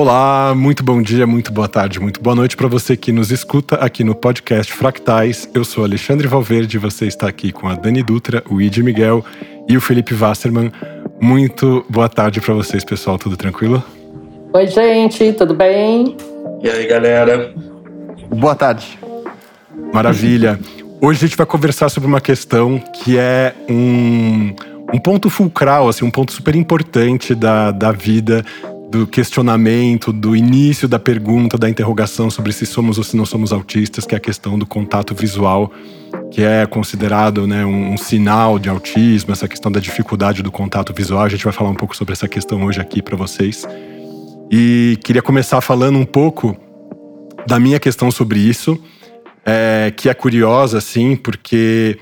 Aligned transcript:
Olá, 0.00 0.54
muito 0.54 0.84
bom 0.84 1.02
dia, 1.02 1.26
muito 1.26 1.52
boa 1.52 1.66
tarde, 1.66 1.98
muito 1.98 2.22
boa 2.22 2.36
noite 2.36 2.56
para 2.56 2.68
você 2.68 2.96
que 2.96 3.10
nos 3.10 3.32
escuta 3.32 3.74
aqui 3.74 4.04
no 4.04 4.14
podcast 4.14 4.72
Fractais. 4.72 5.50
Eu 5.52 5.64
sou 5.64 5.82
Alexandre 5.82 6.28
Valverde 6.28 6.76
e 6.76 6.78
você 6.78 7.08
está 7.08 7.26
aqui 7.26 7.50
com 7.50 7.66
a 7.66 7.74
Dani 7.74 8.00
Dutra, 8.04 8.40
o 8.48 8.60
Id 8.60 8.76
Miguel 8.78 9.24
e 9.68 9.76
o 9.76 9.80
Felipe 9.80 10.14
Wasserman. 10.14 10.70
Muito 11.20 11.84
boa 11.90 12.08
tarde 12.08 12.40
para 12.40 12.54
vocês, 12.54 12.84
pessoal. 12.84 13.18
Tudo 13.18 13.36
tranquilo? 13.36 13.82
Oi, 14.52 14.68
gente, 14.68 15.32
tudo 15.32 15.52
bem? 15.52 16.16
E 16.62 16.70
aí, 16.70 16.86
galera? 16.86 17.52
Boa 18.30 18.54
tarde. 18.54 18.96
Maravilha. 19.92 20.60
Hoje 21.00 21.24
a 21.24 21.26
gente 21.26 21.36
vai 21.36 21.44
conversar 21.44 21.88
sobre 21.88 22.08
uma 22.08 22.20
questão 22.20 22.78
que 23.02 23.18
é 23.18 23.52
um, 23.68 24.54
um 24.94 24.98
ponto 25.00 25.28
fulcral, 25.28 25.88
assim, 25.88 26.04
um 26.04 26.10
ponto 26.10 26.30
super 26.30 26.54
importante 26.54 27.34
da, 27.34 27.72
da 27.72 27.90
vida 27.90 28.44
do 28.90 29.06
questionamento, 29.06 30.12
do 30.12 30.34
início 30.34 30.88
da 30.88 30.98
pergunta, 30.98 31.58
da 31.58 31.68
interrogação 31.68 32.30
sobre 32.30 32.52
se 32.52 32.64
somos 32.64 32.96
ou 32.96 33.04
se 33.04 33.16
não 33.16 33.26
somos 33.26 33.52
autistas, 33.52 34.06
que 34.06 34.14
é 34.14 34.18
a 34.18 34.20
questão 34.20 34.58
do 34.58 34.64
contato 34.64 35.14
visual, 35.14 35.70
que 36.30 36.42
é 36.42 36.64
considerado 36.64 37.46
né, 37.46 37.66
um, 37.66 37.92
um, 37.92 37.98
sinal 37.98 38.58
de 38.58 38.68
autismo, 38.68 39.32
essa 39.32 39.46
questão 39.46 39.70
da 39.70 39.78
dificuldade 39.78 40.42
do 40.42 40.50
contato 40.50 40.94
visual. 40.94 41.22
A 41.22 41.28
gente 41.28 41.44
vai 41.44 41.52
falar 41.52 41.68
um 41.68 41.74
pouco 41.74 41.94
sobre 41.94 42.12
essa 42.12 42.26
questão 42.26 42.64
hoje 42.64 42.80
aqui 42.80 43.02
para 43.02 43.16
vocês. 43.16 43.66
E 44.50 44.98
queria 45.04 45.20
começar 45.20 45.60
falando 45.60 45.98
um 45.98 46.06
pouco 46.06 46.56
da 47.46 47.60
minha 47.60 47.78
questão 47.78 48.10
sobre 48.10 48.38
isso, 48.38 48.82
é, 49.44 49.92
que 49.94 50.08
é 50.08 50.14
curiosa, 50.14 50.78
assim, 50.78 51.14
porque 51.14 51.98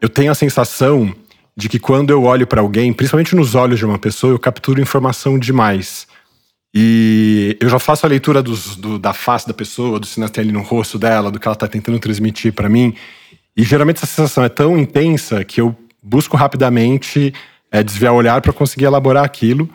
eu 0.00 0.08
tenho 0.08 0.32
a 0.32 0.34
sensação 0.34 1.14
de 1.54 1.68
que 1.68 1.78
quando 1.78 2.10
eu 2.10 2.22
olho 2.22 2.46
para 2.46 2.62
alguém, 2.62 2.92
principalmente 2.92 3.36
nos 3.36 3.54
olhos 3.54 3.78
de 3.78 3.84
uma 3.84 3.98
pessoa, 3.98 4.32
eu 4.32 4.38
capturo 4.38 4.80
informação 4.80 5.38
demais. 5.38 6.06
E 6.72 7.56
eu 7.60 7.68
já 7.68 7.78
faço 7.78 8.06
a 8.06 8.08
leitura 8.08 8.42
dos, 8.42 8.76
do, 8.76 8.98
da 8.98 9.12
face 9.12 9.46
da 9.46 9.52
pessoa, 9.52 9.98
do 9.98 10.06
sinal 10.06 10.28
tem 10.28 10.42
ali 10.42 10.52
no 10.52 10.62
rosto 10.62 10.98
dela, 10.98 11.30
do 11.30 11.40
que 11.40 11.48
ela 11.48 11.54
está 11.54 11.66
tentando 11.66 11.98
transmitir 11.98 12.52
para 12.52 12.68
mim. 12.68 12.94
E 13.56 13.64
geralmente 13.64 13.96
essa 13.96 14.06
sensação 14.06 14.44
é 14.44 14.48
tão 14.48 14.78
intensa 14.78 15.44
que 15.44 15.60
eu 15.60 15.76
busco 16.02 16.36
rapidamente 16.36 17.34
é, 17.70 17.82
desviar 17.82 18.12
o 18.12 18.16
olhar 18.16 18.40
para 18.40 18.52
conseguir 18.52 18.84
elaborar 18.84 19.24
aquilo. 19.24 19.68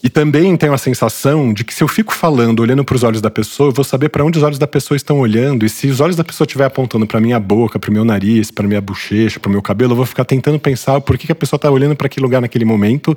E 0.00 0.08
também 0.08 0.56
tenho 0.56 0.72
a 0.72 0.78
sensação 0.78 1.52
de 1.52 1.64
que 1.64 1.74
se 1.74 1.82
eu 1.82 1.88
fico 1.88 2.14
falando, 2.14 2.60
olhando 2.60 2.84
para 2.84 2.94
os 2.94 3.02
olhos 3.02 3.20
da 3.20 3.30
pessoa, 3.30 3.70
eu 3.70 3.72
vou 3.72 3.84
saber 3.84 4.08
para 4.08 4.24
onde 4.24 4.38
os 4.38 4.44
olhos 4.44 4.58
da 4.58 4.66
pessoa 4.66 4.96
estão 4.96 5.18
olhando. 5.18 5.66
E 5.66 5.68
se 5.68 5.88
os 5.88 5.98
olhos 5.98 6.14
da 6.14 6.22
pessoa 6.22 6.44
estiver 6.44 6.66
apontando 6.66 7.04
para 7.04 7.20
minha 7.20 7.38
boca, 7.40 7.80
para 7.80 7.90
meu 7.90 8.04
nariz, 8.04 8.48
para 8.48 8.66
minha 8.68 8.80
bochecha, 8.80 9.40
para 9.40 9.50
meu 9.50 9.60
cabelo, 9.60 9.92
eu 9.92 9.96
vou 9.96 10.06
ficar 10.06 10.24
tentando 10.24 10.58
pensar 10.58 11.00
por 11.00 11.18
que, 11.18 11.26
que 11.26 11.32
a 11.32 11.34
pessoa 11.34 11.58
está 11.58 11.68
olhando 11.68 11.96
para 11.96 12.06
aquele 12.06 12.24
lugar 12.24 12.40
naquele 12.40 12.64
momento. 12.64 13.16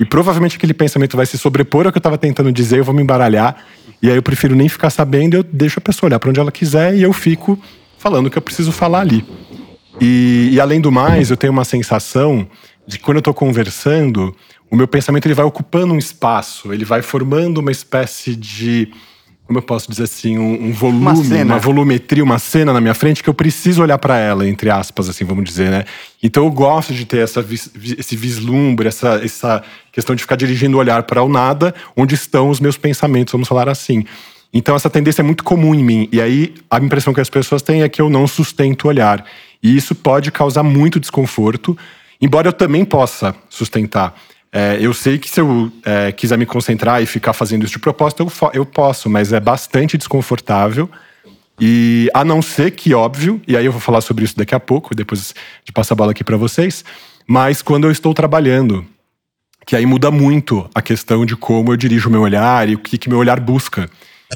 E 0.00 0.04
provavelmente 0.06 0.56
aquele 0.56 0.72
pensamento 0.72 1.14
vai 1.14 1.26
se 1.26 1.36
sobrepor 1.36 1.84
ao 1.84 1.92
que 1.92 1.98
eu 1.98 2.00
estava 2.00 2.16
tentando 2.16 2.50
dizer, 2.50 2.78
eu 2.78 2.84
vou 2.84 2.94
me 2.94 3.02
embaralhar. 3.02 3.56
E 4.00 4.08
aí 4.08 4.16
eu 4.16 4.22
prefiro 4.22 4.56
nem 4.56 4.68
ficar 4.68 4.88
sabendo, 4.88 5.36
eu 5.36 5.42
deixo 5.42 5.78
a 5.78 5.82
pessoa 5.82 6.08
olhar 6.08 6.18
para 6.18 6.30
onde 6.30 6.40
ela 6.40 6.50
quiser 6.50 6.94
e 6.96 7.02
eu 7.02 7.12
fico 7.12 7.58
falando 7.98 8.26
o 8.26 8.30
que 8.30 8.38
eu 8.38 8.42
preciso 8.42 8.72
falar 8.72 9.00
ali. 9.00 9.24
E, 10.00 10.50
e 10.52 10.60
além 10.60 10.80
do 10.80 10.90
mais, 10.90 11.30
eu 11.30 11.36
tenho 11.36 11.52
uma 11.52 11.64
sensação 11.64 12.48
de 12.86 12.98
que 12.98 13.04
quando 13.04 13.16
eu 13.16 13.20
estou 13.20 13.34
conversando 13.34 14.34
o 14.74 14.76
meu 14.76 14.88
pensamento 14.88 15.26
ele 15.26 15.34
vai 15.34 15.44
ocupando 15.44 15.94
um 15.94 15.98
espaço, 15.98 16.72
ele 16.72 16.84
vai 16.84 17.00
formando 17.00 17.58
uma 17.58 17.70
espécie 17.70 18.34
de 18.34 18.92
como 19.46 19.58
eu 19.58 19.62
posso 19.62 19.90
dizer 19.90 20.04
assim, 20.04 20.38
um, 20.38 20.68
um 20.68 20.72
volume, 20.72 21.02
uma, 21.02 21.44
uma, 21.44 21.58
volumetria, 21.58 22.24
uma 22.24 22.38
cena 22.38 22.72
na 22.72 22.80
minha 22.80 22.94
frente 22.94 23.22
que 23.22 23.28
eu 23.28 23.34
preciso 23.34 23.82
olhar 23.82 23.98
para 23.98 24.16
ela, 24.18 24.48
entre 24.48 24.70
aspas, 24.70 25.06
assim, 25.06 25.22
vamos 25.22 25.44
dizer, 25.44 25.70
né? 25.70 25.84
Então 26.22 26.44
eu 26.44 26.50
gosto 26.50 26.94
de 26.94 27.04
ter 27.04 27.18
essa, 27.18 27.44
esse 27.98 28.16
vislumbre, 28.16 28.88
essa, 28.88 29.20
essa 29.22 29.62
questão 29.92 30.16
de 30.16 30.22
ficar 30.22 30.36
dirigindo 30.36 30.78
o 30.78 30.80
olhar 30.80 31.02
para 31.02 31.22
o 31.22 31.28
nada, 31.28 31.74
onde 31.94 32.14
estão 32.14 32.48
os 32.48 32.58
meus 32.58 32.78
pensamentos, 32.78 33.32
vamos 33.32 33.46
falar 33.46 33.68
assim. 33.68 34.04
Então 34.50 34.74
essa 34.74 34.88
tendência 34.88 35.20
é 35.20 35.24
muito 35.24 35.44
comum 35.44 35.74
em 35.74 35.84
mim. 35.84 36.08
E 36.10 36.22
aí 36.22 36.54
a 36.70 36.78
impressão 36.78 37.12
que 37.12 37.20
as 37.20 37.28
pessoas 37.28 37.60
têm 37.60 37.82
é 37.82 37.88
que 37.88 38.00
eu 38.00 38.08
não 38.08 38.26
sustento 38.26 38.86
o 38.86 38.88
olhar. 38.88 39.26
E 39.62 39.76
isso 39.76 39.94
pode 39.94 40.32
causar 40.32 40.62
muito 40.62 40.98
desconforto, 40.98 41.76
embora 42.18 42.48
eu 42.48 42.52
também 42.52 42.82
possa 42.82 43.34
sustentar. 43.50 44.14
É, 44.56 44.78
eu 44.80 44.94
sei 44.94 45.18
que 45.18 45.28
se 45.28 45.40
eu 45.40 45.68
é, 45.84 46.12
quiser 46.12 46.38
me 46.38 46.46
concentrar 46.46 47.02
e 47.02 47.06
ficar 47.06 47.32
fazendo 47.32 47.64
isso 47.64 47.72
de 47.72 47.80
propósito, 47.80 48.22
eu, 48.22 48.50
eu 48.52 48.64
posso, 48.64 49.10
mas 49.10 49.32
é 49.32 49.40
bastante 49.40 49.98
desconfortável. 49.98 50.88
E 51.60 52.08
a 52.14 52.24
não 52.24 52.40
ser 52.40 52.70
que, 52.70 52.94
óbvio, 52.94 53.42
e 53.48 53.56
aí 53.56 53.66
eu 53.66 53.72
vou 53.72 53.80
falar 53.80 54.00
sobre 54.00 54.24
isso 54.24 54.36
daqui 54.36 54.54
a 54.54 54.60
pouco, 54.60 54.94
depois 54.94 55.34
de 55.64 55.72
passar 55.72 55.94
a 55.94 55.96
bola 55.96 56.12
aqui 56.12 56.22
para 56.22 56.36
vocês, 56.36 56.84
mas 57.26 57.62
quando 57.62 57.88
eu 57.88 57.90
estou 57.90 58.14
trabalhando, 58.14 58.86
que 59.66 59.74
aí 59.74 59.84
muda 59.86 60.08
muito 60.12 60.70
a 60.72 60.80
questão 60.80 61.26
de 61.26 61.34
como 61.34 61.72
eu 61.72 61.76
dirijo 61.76 62.08
o 62.08 62.12
meu 62.12 62.20
olhar 62.20 62.68
e 62.68 62.76
o 62.76 62.78
que, 62.78 62.96
que 62.96 63.08
meu 63.08 63.18
olhar 63.18 63.40
busca. 63.40 63.90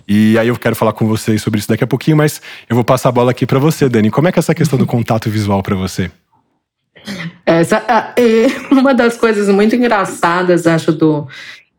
E 0.06 0.36
aí 0.36 0.48
eu 0.48 0.56
quero 0.56 0.74
falar 0.74 0.94
com 0.94 1.06
vocês 1.06 1.40
sobre 1.40 1.60
isso 1.60 1.68
daqui 1.68 1.84
a 1.84 1.88
pouquinho, 1.88 2.16
mas 2.16 2.42
eu 2.68 2.74
vou 2.74 2.84
passar 2.84 3.10
a 3.10 3.12
bola 3.12 3.30
aqui 3.30 3.46
para 3.46 3.60
você, 3.60 3.88
Dani. 3.88 4.10
Como 4.10 4.26
é 4.26 4.32
que 4.32 4.38
é 4.38 4.40
essa 4.40 4.54
questão 4.54 4.76
do 4.76 4.86
contato 4.86 5.30
visual 5.30 5.62
para 5.62 5.76
você? 5.76 6.10
Essa 7.44 7.82
é 8.16 8.46
uma 8.70 8.94
das 8.94 9.16
coisas 9.16 9.48
muito 9.48 9.74
engraçadas, 9.74 10.66
acho, 10.66 10.92
do, 10.92 11.26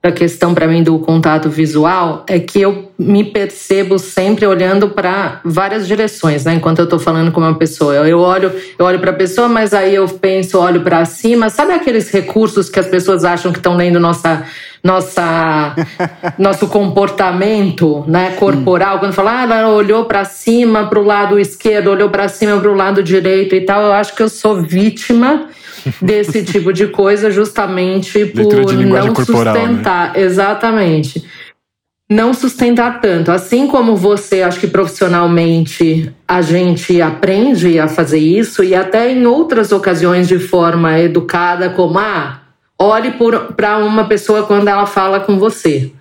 da 0.02 0.14
questão 0.14 0.54
para 0.54 0.66
mim 0.66 0.82
do 0.82 0.98
contato 1.00 1.50
visual 1.50 2.24
é 2.26 2.40
que 2.40 2.62
eu 2.62 2.90
me 2.98 3.22
percebo 3.22 4.00
sempre 4.00 4.46
olhando 4.46 4.90
para 4.90 5.42
várias 5.44 5.86
direções, 5.86 6.46
né? 6.46 6.54
Enquanto 6.54 6.80
eu 6.80 6.86
estou 6.86 7.00
falando 7.00 7.34
com 7.34 7.42
uma 7.42 7.56
pessoa, 7.56 7.96
eu 8.08 8.20
olho, 8.20 8.50
eu 8.78 8.86
olho 8.86 9.00
para 9.00 9.12
a 9.12 9.14
pessoa, 9.14 9.50
mas 9.50 9.74
aí 9.74 9.96
eu 9.96 10.08
penso, 10.08 10.58
olho 10.58 10.82
para 10.82 11.04
cima. 11.04 11.50
Sabe 11.50 11.74
aqueles 11.74 12.10
recursos 12.12 12.70
que 12.70 12.80
as 12.80 12.88
pessoas 12.88 13.26
acham 13.26 13.52
que 13.52 13.60
estão 13.60 13.76
lendo 13.76 14.00
nossa 14.00 14.46
nossa 14.82 15.76
nosso 16.40 16.68
comportamento, 16.68 18.06
né, 18.08 18.32
corporal, 18.38 19.00
quando 19.00 19.12
fala, 19.12 19.42
ah, 19.42 19.44
ela 19.44 19.70
olhou 19.70 20.06
para 20.06 20.24
cima, 20.24 20.88
para 20.88 21.00
o 21.00 21.04
lado 21.04 21.38
esquerdo, 21.38 21.90
olhou 21.90 22.10
para 22.10 22.30
cima, 22.30 22.58
para 22.58 22.72
o 22.72 22.76
lado 22.76 23.04
direito 23.04 23.54
e 23.54 23.62
tal, 23.62 23.82
eu 23.82 23.92
acho 23.92 24.16
que 24.16 24.24
eu 24.24 24.30
sou 24.30 24.62
vítima 24.62 25.50
desse 26.02 26.44
tipo 26.46 26.72
de 26.74 26.88
coisa 26.88 27.32
justamente 27.32 28.26
por 28.26 28.74
não 28.74 29.14
corporal, 29.14 29.54
né? 29.54 29.62
sustentar, 29.62 30.14
né? 30.14 30.22
exatamente. 30.22 31.24
Não 32.10 32.34
sustentar 32.34 33.02
tanto. 33.02 33.32
Assim 33.32 33.68
como 33.68 33.96
você, 33.96 34.42
acho 34.42 34.60
que 34.60 34.68
profissionalmente 34.68 36.12
a 36.28 36.42
gente 36.42 37.00
aprende 37.02 37.80
a 37.80 37.88
fazer 37.88 38.18
isso 38.18 38.64
e 38.64 38.74
até 38.74 39.12
em 39.12 39.28
outras 39.28 39.72
ocasiões 39.72 40.28
de 40.28 40.40
forma 40.40 41.00
educada, 41.00 41.70
como 41.70 42.00
ah, 42.00 42.42
olhe 42.80 43.14
para 43.56 43.78
uma 43.78 44.06
pessoa 44.06 44.44
quando 44.44 44.68
ela 44.68 44.88
fala 44.88 45.20
com 45.20 45.38
você. 45.38 45.92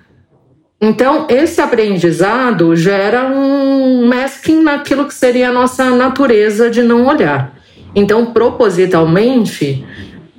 Então, 0.81 1.27
esse 1.29 1.61
aprendizado 1.61 2.75
gera 2.77 3.27
um 3.27 4.07
masking 4.07 4.63
naquilo 4.63 5.07
que 5.07 5.15
seria 5.15 5.49
a 5.49 5.53
nossa 5.53 5.91
natureza 5.91 6.71
de 6.71 6.83
não 6.83 7.07
olhar. 7.07 7.58
Então, 7.99 8.27
propositalmente, 8.27 9.85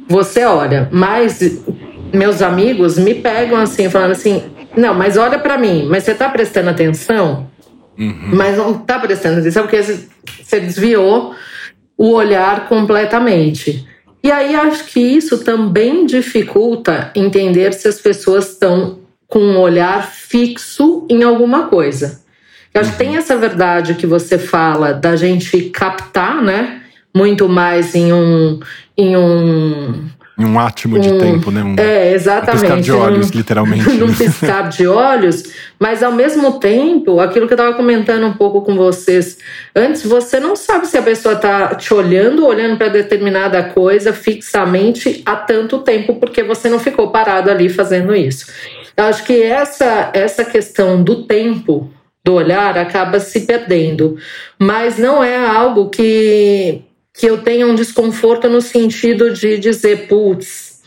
você 0.08 0.46
olha, 0.46 0.88
mas 0.92 1.62
meus 2.14 2.42
amigos 2.42 2.98
me 2.98 3.14
pegam 3.14 3.58
assim, 3.58 3.90
falando 3.90 4.12
assim: 4.12 4.44
não, 4.78 4.94
mas 4.94 5.18
olha 5.18 5.38
para 5.38 5.58
mim, 5.58 5.86
mas 5.90 6.04
você 6.04 6.14
tá 6.14 6.30
prestando 6.30 6.70
atenção? 6.70 7.50
Uhum. 7.98 8.30
Mas 8.32 8.58
não 8.58 8.74
tá 8.76 8.98
prestando 8.98 9.42
atenção 9.42 9.64
porque 9.64 9.84
você 9.84 10.60
desviou 10.62 11.36
o 11.98 12.14
olhar 12.14 12.70
completamente. 12.70 13.86
E 14.24 14.32
aí 14.32 14.56
acho 14.56 14.86
que 14.86 15.02
isso 15.02 15.40
também 15.40 16.06
dificulta 16.06 17.12
entender 17.14 17.74
se 17.74 17.90
as 17.90 18.00
pessoas 18.00 18.52
estão 18.52 19.00
com 19.28 19.40
um 19.40 19.60
olhar 19.60 20.10
fixo 20.10 21.06
em 21.10 21.24
alguma 21.24 21.68
coisa. 21.68 22.22
Eu 22.74 22.82
acho 22.82 22.92
que 22.94 22.98
tem 22.98 23.18
essa 23.18 23.36
verdade 23.36 23.96
que 23.96 24.08
você 24.08 24.38
fala 24.38 24.94
da 24.94 25.18
gente 25.18 25.70
captar, 25.70 26.42
né? 26.42 26.79
Muito 27.16 27.50
mais 27.50 27.96
em 27.96 28.14
um. 28.14 28.60
Em 28.98 29.16
um 29.18 30.10
um 30.40 30.58
átimo 30.58 30.98
de 30.98 31.10
um, 31.10 31.18
tempo, 31.18 31.52
né? 31.52 31.62
Um, 31.62 31.76
é, 31.78 32.14
exatamente. 32.14 32.60
Um 32.60 32.62
piscar 32.62 32.82
de 32.82 32.92
olhos, 32.94 33.30
literalmente. 33.32 33.90
Num 34.00 34.14
piscar 34.14 34.70
de 34.70 34.88
olhos, 34.88 35.44
mas 35.78 36.02
ao 36.02 36.14
mesmo 36.14 36.60
tempo, 36.60 37.20
aquilo 37.20 37.46
que 37.46 37.54
eu 37.54 37.58
estava 37.58 37.76
comentando 37.76 38.26
um 38.26 38.32
pouco 38.32 38.62
com 38.62 38.74
vocês 38.78 39.38
antes, 39.76 40.06
você 40.06 40.40
não 40.40 40.56
sabe 40.56 40.88
se 40.88 40.98
a 40.98 41.02
pessoa 41.02 41.36
está 41.36 41.76
te 41.76 41.94
olhando, 41.94 42.46
olhando 42.46 42.78
para 42.78 42.88
determinada 42.88 43.62
coisa 43.64 44.14
fixamente 44.14 45.22
há 45.26 45.36
tanto 45.36 45.80
tempo, 45.80 46.16
porque 46.16 46.42
você 46.42 46.70
não 46.70 46.80
ficou 46.80 47.12
parado 47.12 47.52
ali 47.52 47.68
fazendo 47.68 48.16
isso. 48.16 48.48
Eu 48.96 49.06
acho 49.06 49.26
que 49.26 49.44
essa, 49.44 50.10
essa 50.14 50.46
questão 50.46 51.04
do 51.04 51.24
tempo 51.24 51.92
do 52.24 52.34
olhar 52.34 52.78
acaba 52.78 53.20
se 53.20 53.42
perdendo, 53.42 54.18
mas 54.58 54.98
não 54.98 55.22
é 55.22 55.38
algo 55.38 55.90
que 55.90 56.82
que 57.14 57.26
eu 57.26 57.40
tenha 57.40 57.66
um 57.68 57.76
desconforto 57.76 58.48
no 58.50 58.62
sentido 58.62 59.34
de 59.34 59.58
dizer, 59.58 60.08
putz, 60.08 60.82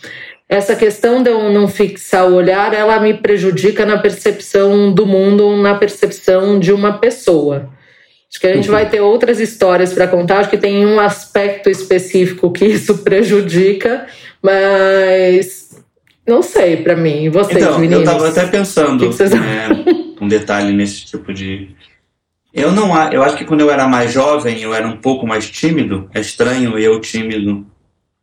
essa 0.49 0.77
questão 0.77 1.23
de 1.23 1.31
eu 1.31 1.51
não 1.51 1.67
fixar 1.67 2.29
o 2.29 2.35
olhar, 2.35 2.75
ela 2.75 3.01
me 3.01 3.15
prejudica 3.15 3.87
na 3.87 3.99
percepção 3.99 4.93
do 4.93 5.07
mundo, 5.07 5.57
na 5.57 5.75
percepção 5.75 6.59
de 6.59 6.73
uma 6.73 6.99
pessoa. 6.99 7.71
Acho 8.31 8.41
que 8.41 8.47
a 8.47 8.55
gente 8.55 8.69
uhum. 8.69 8.75
vai 8.75 8.89
ter 8.89 9.01
outras 9.01 9.41
histórias 9.41 9.93
para 9.93 10.09
contar. 10.09 10.39
Acho 10.39 10.51
que 10.51 10.57
tem 10.57 10.87
um 10.87 10.99
aspecto 10.99 11.69
específico 11.69 12.51
que 12.51 12.65
isso 12.65 12.99
prejudica, 13.05 14.07
mas 14.43 15.73
Não 16.27 16.43
sei, 16.43 16.77
para 16.79 16.97
mim. 16.97 17.29
Vocês, 17.29 17.63
então, 17.63 17.79
meninos? 17.79 18.07
Eu 18.07 18.13
tava 18.13 18.29
até 18.29 18.47
pensando 18.47 19.09
né, 19.09 19.69
um 20.21 20.29
detalhe 20.29 20.73
nesse 20.73 21.05
tipo 21.05 21.33
de. 21.33 21.75
Eu 22.53 22.71
não 22.71 22.95
eu 23.11 23.23
acho 23.23 23.37
que 23.37 23.45
quando 23.45 23.61
eu 23.61 23.71
era 23.71 23.89
mais 23.89 24.13
jovem, 24.13 24.61
eu 24.61 24.75
era 24.75 24.87
um 24.87 24.99
pouco 24.99 25.27
mais 25.27 25.51
tímido. 25.51 26.09
É 26.13 26.21
estranho 26.21 26.79
eu 26.79 27.01
tímido, 27.01 27.67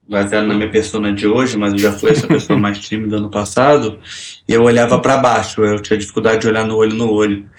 baseado 0.08 0.48
na 0.48 0.54
minha 0.54 0.70
persona 0.70 1.12
de 1.14 1.28
hoje, 1.28 1.58
mas 1.58 1.74
eu 1.74 1.80
já 1.80 1.92
fui 1.92 2.12
essa 2.12 2.28
pessoa 2.28 2.58
mais 2.60 2.80
tímida 2.80 3.20
no 3.20 3.30
passado. 3.30 4.00
E 4.48 4.54
eu 4.54 4.64
olhava 4.64 5.00
para 5.00 5.18
baixo, 5.18 5.64
eu 5.64 5.80
tinha 5.80 5.98
dificuldade 5.98 6.42
de 6.42 6.48
olhar 6.48 6.66
no 6.66 6.76
olho 6.76 6.96
no 6.96 7.12
olho. 7.12 7.50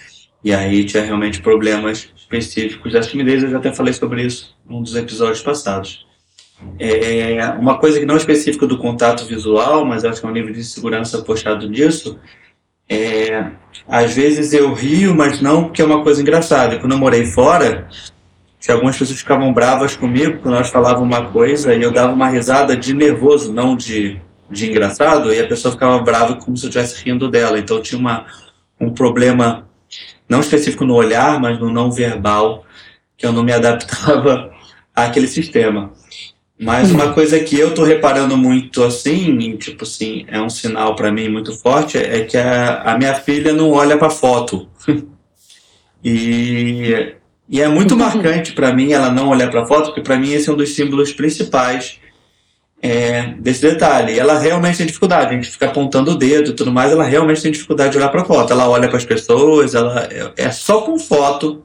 E 0.43 0.55
aí 0.55 0.85
tinha 0.85 1.05
realmente 1.05 1.41
problemas 1.43 2.09
específicos 2.17 2.93
da 2.93 3.01
timidez. 3.01 3.43
Eu 3.43 3.51
já 3.51 3.59
até 3.59 3.73
falei 3.73 3.93
sobre 3.93 4.25
isso 4.25 4.57
num 4.69 4.83
dos 4.83 4.95
episódios 4.95 5.43
passados. 5.43 6.07
É 6.79 7.43
uma 7.59 7.79
coisa 7.79 7.99
que 7.99 8.07
não 8.07 8.15
é 8.15 8.19
específica 8.19 8.67
do 8.67 8.79
contato 8.79 9.25
visual, 9.25 9.85
mas 9.85 10.05
acho 10.05 10.21
que 10.21 10.27
é 10.27 10.31
um 10.31 10.33
nível 10.33 10.53
de 10.53 10.63
segurança 10.63 11.23
puxado 11.23 11.69
disso. 11.69 12.19
É, 12.91 13.47
às 13.87 14.13
vezes 14.13 14.53
eu 14.53 14.75
rio, 14.75 15.15
mas 15.15 15.41
não 15.41 15.65
porque 15.65 15.81
é 15.81 15.85
uma 15.85 16.03
coisa 16.03 16.21
engraçada. 16.21 16.81
Quando 16.81 16.93
eu 16.93 16.99
morei 16.99 17.25
fora, 17.25 17.87
que 18.61 18.71
algumas 18.71 18.99
pessoas 18.99 19.21
ficavam 19.21 19.53
bravas 19.53 19.95
comigo 19.95 20.39
quando 20.43 20.57
nós 20.57 20.69
falávamos 20.69 21.07
uma 21.07 21.31
coisa 21.31 21.73
e 21.73 21.81
eu 21.81 21.93
dava 21.93 22.13
uma 22.13 22.29
risada 22.29 22.77
de 22.77 22.93
nervoso, 22.93 23.53
não 23.53 23.77
de, 23.77 24.21
de 24.51 24.69
engraçado, 24.69 25.33
e 25.33 25.39
a 25.39 25.47
pessoa 25.47 25.73
ficava 25.73 25.99
brava 26.01 26.35
como 26.35 26.57
se 26.57 26.67
eu 26.67 26.69
estivesse 26.69 27.03
rindo 27.05 27.31
dela. 27.31 27.61
Então 27.61 27.81
tinha 27.81 27.99
uma, 27.99 28.27
um 28.79 28.91
problema, 28.91 29.69
não 30.29 30.41
específico 30.41 30.85
no 30.85 30.95
olhar, 30.95 31.41
mas 31.41 31.61
no 31.61 31.73
não 31.73 31.93
verbal, 31.93 32.67
que 33.17 33.25
eu 33.25 33.33
não 33.33 33.45
me 33.45 33.53
adaptava 33.53 34.51
àquele 34.95 35.29
sistema. 35.29 35.93
Mas 36.63 36.91
uma 36.91 37.15
coisa 37.15 37.41
que 37.41 37.59
eu 37.59 37.73
tô 37.73 37.85
reparando 37.85 38.37
muito 38.37 38.85
assim, 38.85 39.57
tipo 39.57 39.85
assim, 39.85 40.27
é 40.29 40.39
um 40.39 40.51
sinal 40.51 40.95
para 40.95 41.11
mim 41.11 41.27
muito 41.27 41.57
forte, 41.57 41.97
é 41.97 42.23
que 42.25 42.37
a, 42.37 42.83
a 42.83 42.99
minha 42.99 43.15
filha 43.15 43.55
não 43.55 43.71
olha 43.71 43.97
para 43.97 44.11
foto. 44.11 44.69
e, 46.05 47.15
e 47.49 47.63
é 47.63 47.67
muito 47.67 47.97
marcante 47.97 48.53
para 48.53 48.75
mim 48.75 48.93
ela 48.93 49.11
não 49.11 49.31
olhar 49.31 49.51
para 49.51 49.65
foto, 49.65 49.87
porque 49.87 50.03
para 50.03 50.19
mim 50.19 50.35
esse 50.35 50.51
é 50.51 50.53
um 50.53 50.57
dos 50.57 50.75
símbolos 50.75 51.15
principais 51.15 51.99
é, 52.83 53.29
desse 53.39 53.63
detalhe. 53.63 54.19
Ela 54.19 54.39
realmente 54.39 54.77
tem 54.77 54.87
dificuldade, 54.87 55.31
a 55.31 55.37
gente 55.37 55.51
fica 55.51 55.65
apontando 55.65 56.11
o 56.11 56.17
dedo 56.17 56.51
e 56.51 56.55
tudo 56.55 56.71
mais, 56.71 56.93
ela 56.93 57.05
realmente 57.05 57.41
tem 57.41 57.53
dificuldade 57.53 57.93
de 57.93 57.97
olhar 57.97 58.11
para 58.11 58.27
foto. 58.27 58.53
Ela 58.53 58.69
olha 58.69 58.87
para 58.87 58.99
as 58.99 59.05
pessoas, 59.07 59.75
ela 59.75 60.07
é, 60.11 60.31
é 60.37 60.51
só 60.51 60.83
com 60.83 60.99
foto 60.99 61.63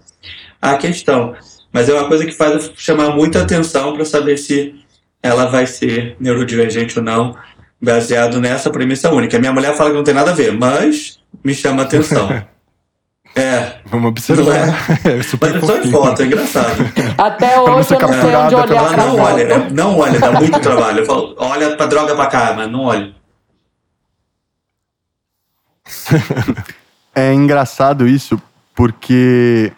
a 0.61 0.77
questão. 0.77 1.35
Mas 1.73 1.89
é 1.89 1.93
uma 1.93 2.07
coisa 2.07 2.25
que 2.25 2.31
faz 2.31 2.71
chamar 2.77 3.13
muita 3.13 3.41
atenção 3.41 3.93
para 3.93 4.05
saber 4.05 4.37
se 4.37 4.84
ela 5.25 5.47
vai 5.47 5.65
ser 5.65 6.15
neurodivergente 6.19 6.99
ou 6.99 7.03
não, 7.03 7.35
baseado 7.81 8.39
nessa 8.39 8.69
premissa 8.69 9.11
única. 9.11 9.39
Minha 9.39 9.51
mulher 9.51 9.75
fala 9.75 9.89
que 9.89 9.95
não 9.95 10.03
tem 10.03 10.13
nada 10.13 10.29
a 10.29 10.33
ver, 10.35 10.51
mas 10.53 11.19
me 11.43 11.53
chama 11.53 11.83
atenção. 11.83 12.29
É. 13.37 13.81
Vamos 13.87 14.11
observar. 14.11 14.55
É, 15.03 15.17
é 15.19 15.21
super 15.21 15.51
Mas 15.51 15.63
é 15.63 15.65
só 15.67 15.77
em 15.81 15.91
foto, 15.91 16.21
é 16.21 16.25
engraçado. 16.25 16.77
Até 17.17 17.59
hoje 17.59 17.93
eu 17.93 17.99
não 17.99 18.13
sei 18.13 18.33
onde 18.33 18.55
olhar 18.55 18.93
pra 18.93 19.05
não 19.05 19.19
olha, 19.19 19.43
né? 19.43 19.67
não 19.73 19.99
olha, 19.99 20.17
dá 20.17 20.31
muito 20.31 20.57
trabalho. 20.61 20.99
Eu 20.99 21.05
falo, 21.05 21.35
olha 21.37 21.75
pra 21.75 21.85
droga 21.85 22.15
pra 22.15 22.27
cá, 22.27 22.53
mas 22.55 22.71
não 22.71 22.83
olha. 22.83 23.13
É 27.13 27.33
engraçado 27.33 28.07
isso, 28.07 28.41
porque 28.73 29.71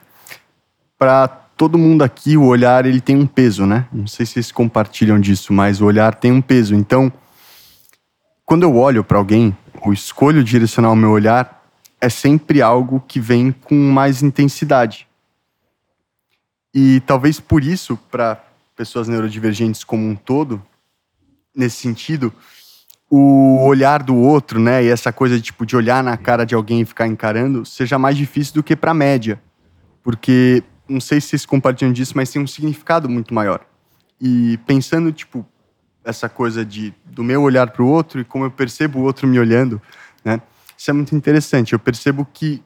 para 0.97 1.46
todo 1.57 1.77
mundo 1.77 2.03
aqui, 2.03 2.37
o 2.37 2.45
olhar 2.45 2.85
ele 2.85 3.01
tem 3.01 3.15
um 3.15 3.25
peso, 3.25 3.65
né? 3.65 3.87
Não 3.91 4.05
sei 4.05 4.25
se 4.25 4.33
vocês 4.33 4.51
compartilham 4.51 5.19
disso, 5.19 5.51
mas 5.51 5.81
o 5.81 5.85
olhar 5.85 6.13
tem 6.13 6.31
um 6.31 6.41
peso. 6.41 6.75
Então, 6.75 7.11
quando 8.45 8.63
eu 8.63 8.77
olho 8.77 9.03
para 9.03 9.17
alguém, 9.17 9.57
ou 9.81 9.91
escolho 9.91 10.43
direcionar 10.43 10.91
o 10.91 10.95
meu 10.95 11.09
olhar, 11.09 11.67
é 11.99 12.09
sempre 12.09 12.61
algo 12.61 13.03
que 13.07 13.19
vem 13.19 13.51
com 13.51 13.75
mais 13.75 14.21
intensidade. 14.21 15.07
E 16.73 16.99
talvez 17.01 17.39
por 17.39 17.63
isso, 17.63 17.97
para 18.11 18.43
pessoas 18.75 19.07
neurodivergentes 19.07 19.83
como 19.83 20.07
um 20.07 20.15
todo, 20.15 20.61
nesse 21.55 21.77
sentido, 21.77 22.31
o 23.09 23.65
olhar 23.65 24.03
do 24.03 24.15
outro, 24.15 24.59
né, 24.59 24.83
e 24.83 24.89
essa 24.89 25.11
coisa 25.11 25.37
de, 25.37 25.41
tipo 25.41 25.65
de 25.65 25.75
olhar 25.75 26.03
na 26.03 26.15
cara 26.15 26.45
de 26.45 26.53
alguém 26.53 26.81
e 26.81 26.85
ficar 26.85 27.07
encarando, 27.07 27.65
seja 27.65 27.97
mais 27.97 28.15
difícil 28.15 28.53
do 28.53 28.63
que 28.63 28.75
para 28.75 28.91
a 28.91 28.93
média, 28.93 29.41
porque 30.03 30.63
não 30.87 30.99
sei 30.99 31.19
se 31.19 31.29
vocês 31.29 31.45
compartilham 31.45 31.91
disso, 31.91 32.13
mas 32.15 32.31
tem 32.31 32.41
um 32.41 32.47
significado 32.47 33.09
muito 33.09 33.33
maior. 33.33 33.65
E 34.19 34.57
pensando, 34.65 35.11
tipo, 35.11 35.45
essa 36.03 36.29
coisa 36.29 36.65
de 36.65 36.93
do 37.05 37.23
meu 37.23 37.41
olhar 37.41 37.69
para 37.71 37.83
o 37.83 37.87
outro 37.87 38.21
e 38.21 38.23
como 38.23 38.45
eu 38.45 38.51
percebo 38.51 38.99
o 38.99 39.03
outro 39.03 39.27
me 39.27 39.39
olhando, 39.39 39.81
né? 40.23 40.41
Isso 40.77 40.89
é 40.89 40.93
muito 40.93 41.15
interessante. 41.15 41.73
Eu 41.73 41.79
percebo 41.79 42.25
que 42.31 42.63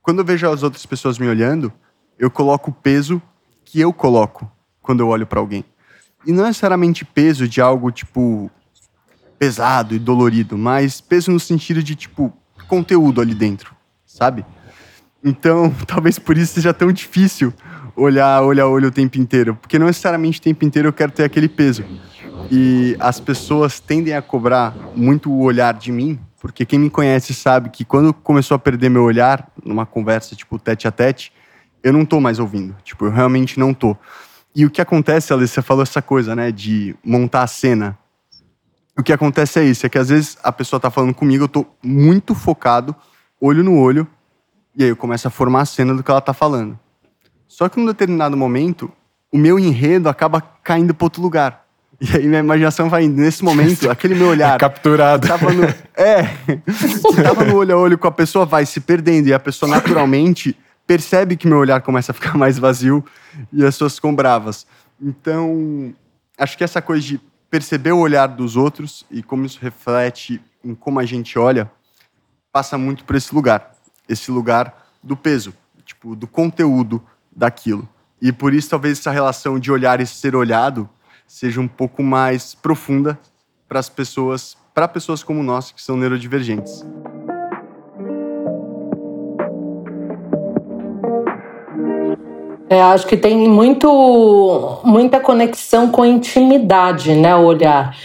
quando 0.00 0.20
eu 0.20 0.24
vejo 0.24 0.48
as 0.48 0.62
outras 0.62 0.86
pessoas 0.86 1.18
me 1.18 1.28
olhando, 1.28 1.72
eu 2.18 2.30
coloco 2.30 2.70
o 2.70 2.74
peso 2.74 3.20
que 3.64 3.80
eu 3.80 3.92
coloco 3.92 4.50
quando 4.80 5.00
eu 5.00 5.08
olho 5.08 5.26
para 5.26 5.40
alguém. 5.40 5.64
E 6.26 6.32
não 6.32 6.44
necessariamente 6.44 7.04
peso 7.04 7.46
de 7.46 7.60
algo 7.60 7.90
tipo 7.90 8.50
pesado 9.38 9.94
e 9.94 9.98
dolorido, 9.98 10.56
mas 10.56 11.00
peso 11.00 11.30
no 11.30 11.38
sentido 11.38 11.82
de 11.82 11.94
tipo 11.94 12.32
conteúdo 12.66 13.20
ali 13.20 13.34
dentro, 13.34 13.74
sabe? 14.04 14.44
Então, 15.28 15.72
talvez 15.86 16.18
por 16.18 16.36
isso 16.36 16.54
seja 16.54 16.72
tão 16.72 16.90
difícil 16.90 17.52
olhar 17.94 18.42
olho 18.42 18.64
a 18.64 18.68
olho 18.68 18.88
o 18.88 18.92
tempo 18.92 19.18
inteiro, 19.18 19.56
porque 19.56 19.78
não 19.78 19.86
necessariamente 19.86 20.38
o 20.38 20.42
tempo 20.42 20.64
inteiro 20.64 20.88
eu 20.88 20.92
quero 20.92 21.12
ter 21.12 21.24
aquele 21.24 21.48
peso. 21.48 21.84
E 22.50 22.96
as 22.98 23.20
pessoas 23.20 23.80
tendem 23.80 24.14
a 24.14 24.22
cobrar 24.22 24.74
muito 24.94 25.30
o 25.30 25.40
olhar 25.40 25.74
de 25.74 25.92
mim, 25.92 26.18
porque 26.40 26.64
quem 26.64 26.78
me 26.78 26.88
conhece 26.88 27.34
sabe 27.34 27.68
que 27.68 27.84
quando 27.84 28.14
começou 28.14 28.54
a 28.54 28.58
perder 28.58 28.88
meu 28.88 29.02
olhar 29.02 29.50
numa 29.64 29.84
conversa 29.84 30.36
tipo 30.36 30.58
tete 30.58 30.86
a 30.86 30.92
tete, 30.92 31.32
eu 31.82 31.92
não 31.92 32.04
tô 32.04 32.20
mais 32.20 32.38
ouvindo, 32.38 32.74
tipo, 32.84 33.04
eu 33.04 33.10
realmente 33.10 33.58
não 33.58 33.74
tô. 33.74 33.96
E 34.54 34.64
o 34.64 34.70
que 34.70 34.80
acontece, 34.80 35.32
Alice, 35.32 35.54
você 35.54 35.62
falou 35.62 35.82
essa 35.82 36.00
coisa, 36.00 36.34
né, 36.34 36.50
de 36.50 36.96
montar 37.04 37.42
a 37.42 37.46
cena. 37.46 37.98
O 38.96 39.02
que 39.02 39.12
acontece 39.12 39.60
é 39.60 39.64
isso, 39.64 39.86
é 39.86 39.88
que 39.88 39.98
às 39.98 40.08
vezes 40.08 40.38
a 40.42 40.50
pessoa 40.50 40.80
tá 40.80 40.90
falando 40.90 41.14
comigo, 41.14 41.44
eu 41.44 41.48
tô 41.48 41.66
muito 41.82 42.34
focado, 42.34 42.94
olho 43.40 43.62
no 43.62 43.78
olho, 43.78 44.06
e 44.78 44.84
aí 44.84 44.90
eu 44.90 44.96
começo 44.96 45.26
a 45.26 45.30
formar 45.30 45.62
a 45.62 45.66
cena 45.66 45.92
do 45.92 46.04
que 46.04 46.10
ela 46.10 46.20
tá 46.20 46.32
falando. 46.32 46.78
Só 47.48 47.68
que 47.68 47.80
num 47.80 47.86
determinado 47.86 48.36
momento, 48.36 48.88
o 49.32 49.36
meu 49.36 49.58
enredo 49.58 50.08
acaba 50.08 50.40
caindo 50.40 50.94
para 50.94 51.04
outro 51.04 51.20
lugar. 51.20 51.66
E 52.00 52.16
aí 52.16 52.28
minha 52.28 52.38
imaginação 52.38 52.88
vai 52.88 53.02
indo. 53.02 53.20
Nesse 53.20 53.42
momento, 53.42 53.90
aquele 53.90 54.14
meu 54.14 54.28
olhar. 54.28 54.54
É 54.54 54.58
capturado. 54.58 55.26
Tava 55.26 55.52
no, 55.52 55.64
é. 55.96 56.22
tava 57.24 57.44
no 57.44 57.56
olho 57.56 57.74
a 57.74 57.76
olho 57.76 57.98
com 57.98 58.06
a 58.06 58.12
pessoa, 58.12 58.46
vai 58.46 58.64
se 58.64 58.78
perdendo. 58.78 59.26
E 59.26 59.34
a 59.34 59.40
pessoa 59.40 59.68
naturalmente 59.68 60.56
percebe 60.86 61.36
que 61.36 61.48
meu 61.48 61.58
olhar 61.58 61.80
começa 61.80 62.12
a 62.12 62.14
ficar 62.14 62.34
mais 62.38 62.56
vazio 62.56 63.04
e 63.52 63.64
as 63.64 63.74
pessoas 63.74 63.96
ficam 63.96 64.14
bravas. 64.14 64.64
Então, 65.02 65.92
acho 66.38 66.56
que 66.56 66.62
essa 66.62 66.80
coisa 66.80 67.04
de 67.04 67.20
perceber 67.50 67.90
o 67.90 67.98
olhar 67.98 68.28
dos 68.28 68.54
outros 68.54 69.04
e 69.10 69.24
como 69.24 69.44
isso 69.44 69.58
reflete 69.60 70.40
em 70.64 70.72
como 70.72 71.00
a 71.00 71.04
gente 71.04 71.36
olha, 71.36 71.68
passa 72.52 72.78
muito 72.78 73.02
por 73.02 73.16
esse 73.16 73.34
lugar 73.34 73.76
esse 74.08 74.30
lugar 74.30 74.86
do 75.02 75.16
peso, 75.16 75.52
tipo, 75.84 76.16
do 76.16 76.26
conteúdo 76.26 77.02
daquilo. 77.30 77.88
E 78.20 78.32
por 78.32 78.54
isso 78.54 78.70
talvez 78.70 78.98
essa 78.98 79.10
relação 79.10 79.58
de 79.58 79.70
olhar 79.70 80.00
e 80.00 80.06
ser 80.06 80.34
olhado 80.34 80.88
seja 81.26 81.60
um 81.60 81.68
pouco 81.68 82.02
mais 82.02 82.54
profunda 82.54 83.18
para 83.68 83.78
as 83.78 83.88
pessoas, 83.88 84.56
para 84.74 84.88
pessoas 84.88 85.22
como 85.22 85.42
nós 85.42 85.70
que 85.70 85.82
são 85.82 85.96
neurodivergentes. 85.96 86.84
É, 92.70 92.82
acho 92.82 93.06
que 93.06 93.16
tem 93.16 93.48
muito, 93.48 94.80
muita 94.84 95.20
conexão 95.20 95.90
com 95.90 96.04
intimidade, 96.04 97.14
né, 97.14 97.34
o 97.34 97.44
olhar 97.44 97.96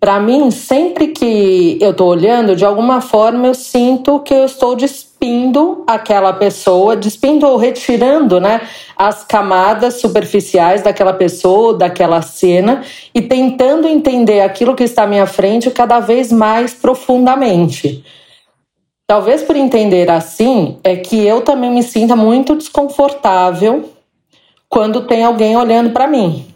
para 0.00 0.18
mim, 0.18 0.50
sempre 0.50 1.08
que 1.08 1.76
eu 1.78 1.90
estou 1.90 2.08
olhando, 2.08 2.56
de 2.56 2.64
alguma 2.64 3.02
forma 3.02 3.46
eu 3.46 3.54
sinto 3.54 4.18
que 4.20 4.32
eu 4.32 4.46
estou 4.46 4.74
despindo 5.20 5.84
aquela 5.86 6.32
pessoa, 6.32 6.96
despindo 6.96 7.46
ou 7.46 7.58
retirando 7.58 8.40
né, 8.40 8.62
as 8.96 9.22
camadas 9.22 10.00
superficiais 10.00 10.80
daquela 10.80 11.12
pessoa, 11.12 11.76
daquela 11.76 12.22
cena, 12.22 12.82
e 13.14 13.20
tentando 13.20 13.86
entender 13.86 14.40
aquilo 14.40 14.74
que 14.74 14.84
está 14.84 15.02
à 15.02 15.06
minha 15.06 15.26
frente 15.26 15.70
cada 15.70 16.00
vez 16.00 16.32
mais 16.32 16.72
profundamente. 16.72 18.02
Talvez 19.06 19.42
por 19.42 19.56
entender 19.56 20.10
assim, 20.10 20.78
é 20.82 20.96
que 20.96 21.26
eu 21.26 21.42
também 21.42 21.70
me 21.70 21.82
sinta 21.82 22.16
muito 22.16 22.56
desconfortável 22.56 23.90
quando 24.70 25.02
tem 25.02 25.22
alguém 25.22 25.54
olhando 25.54 25.90
para 25.90 26.06
mim. 26.06 26.46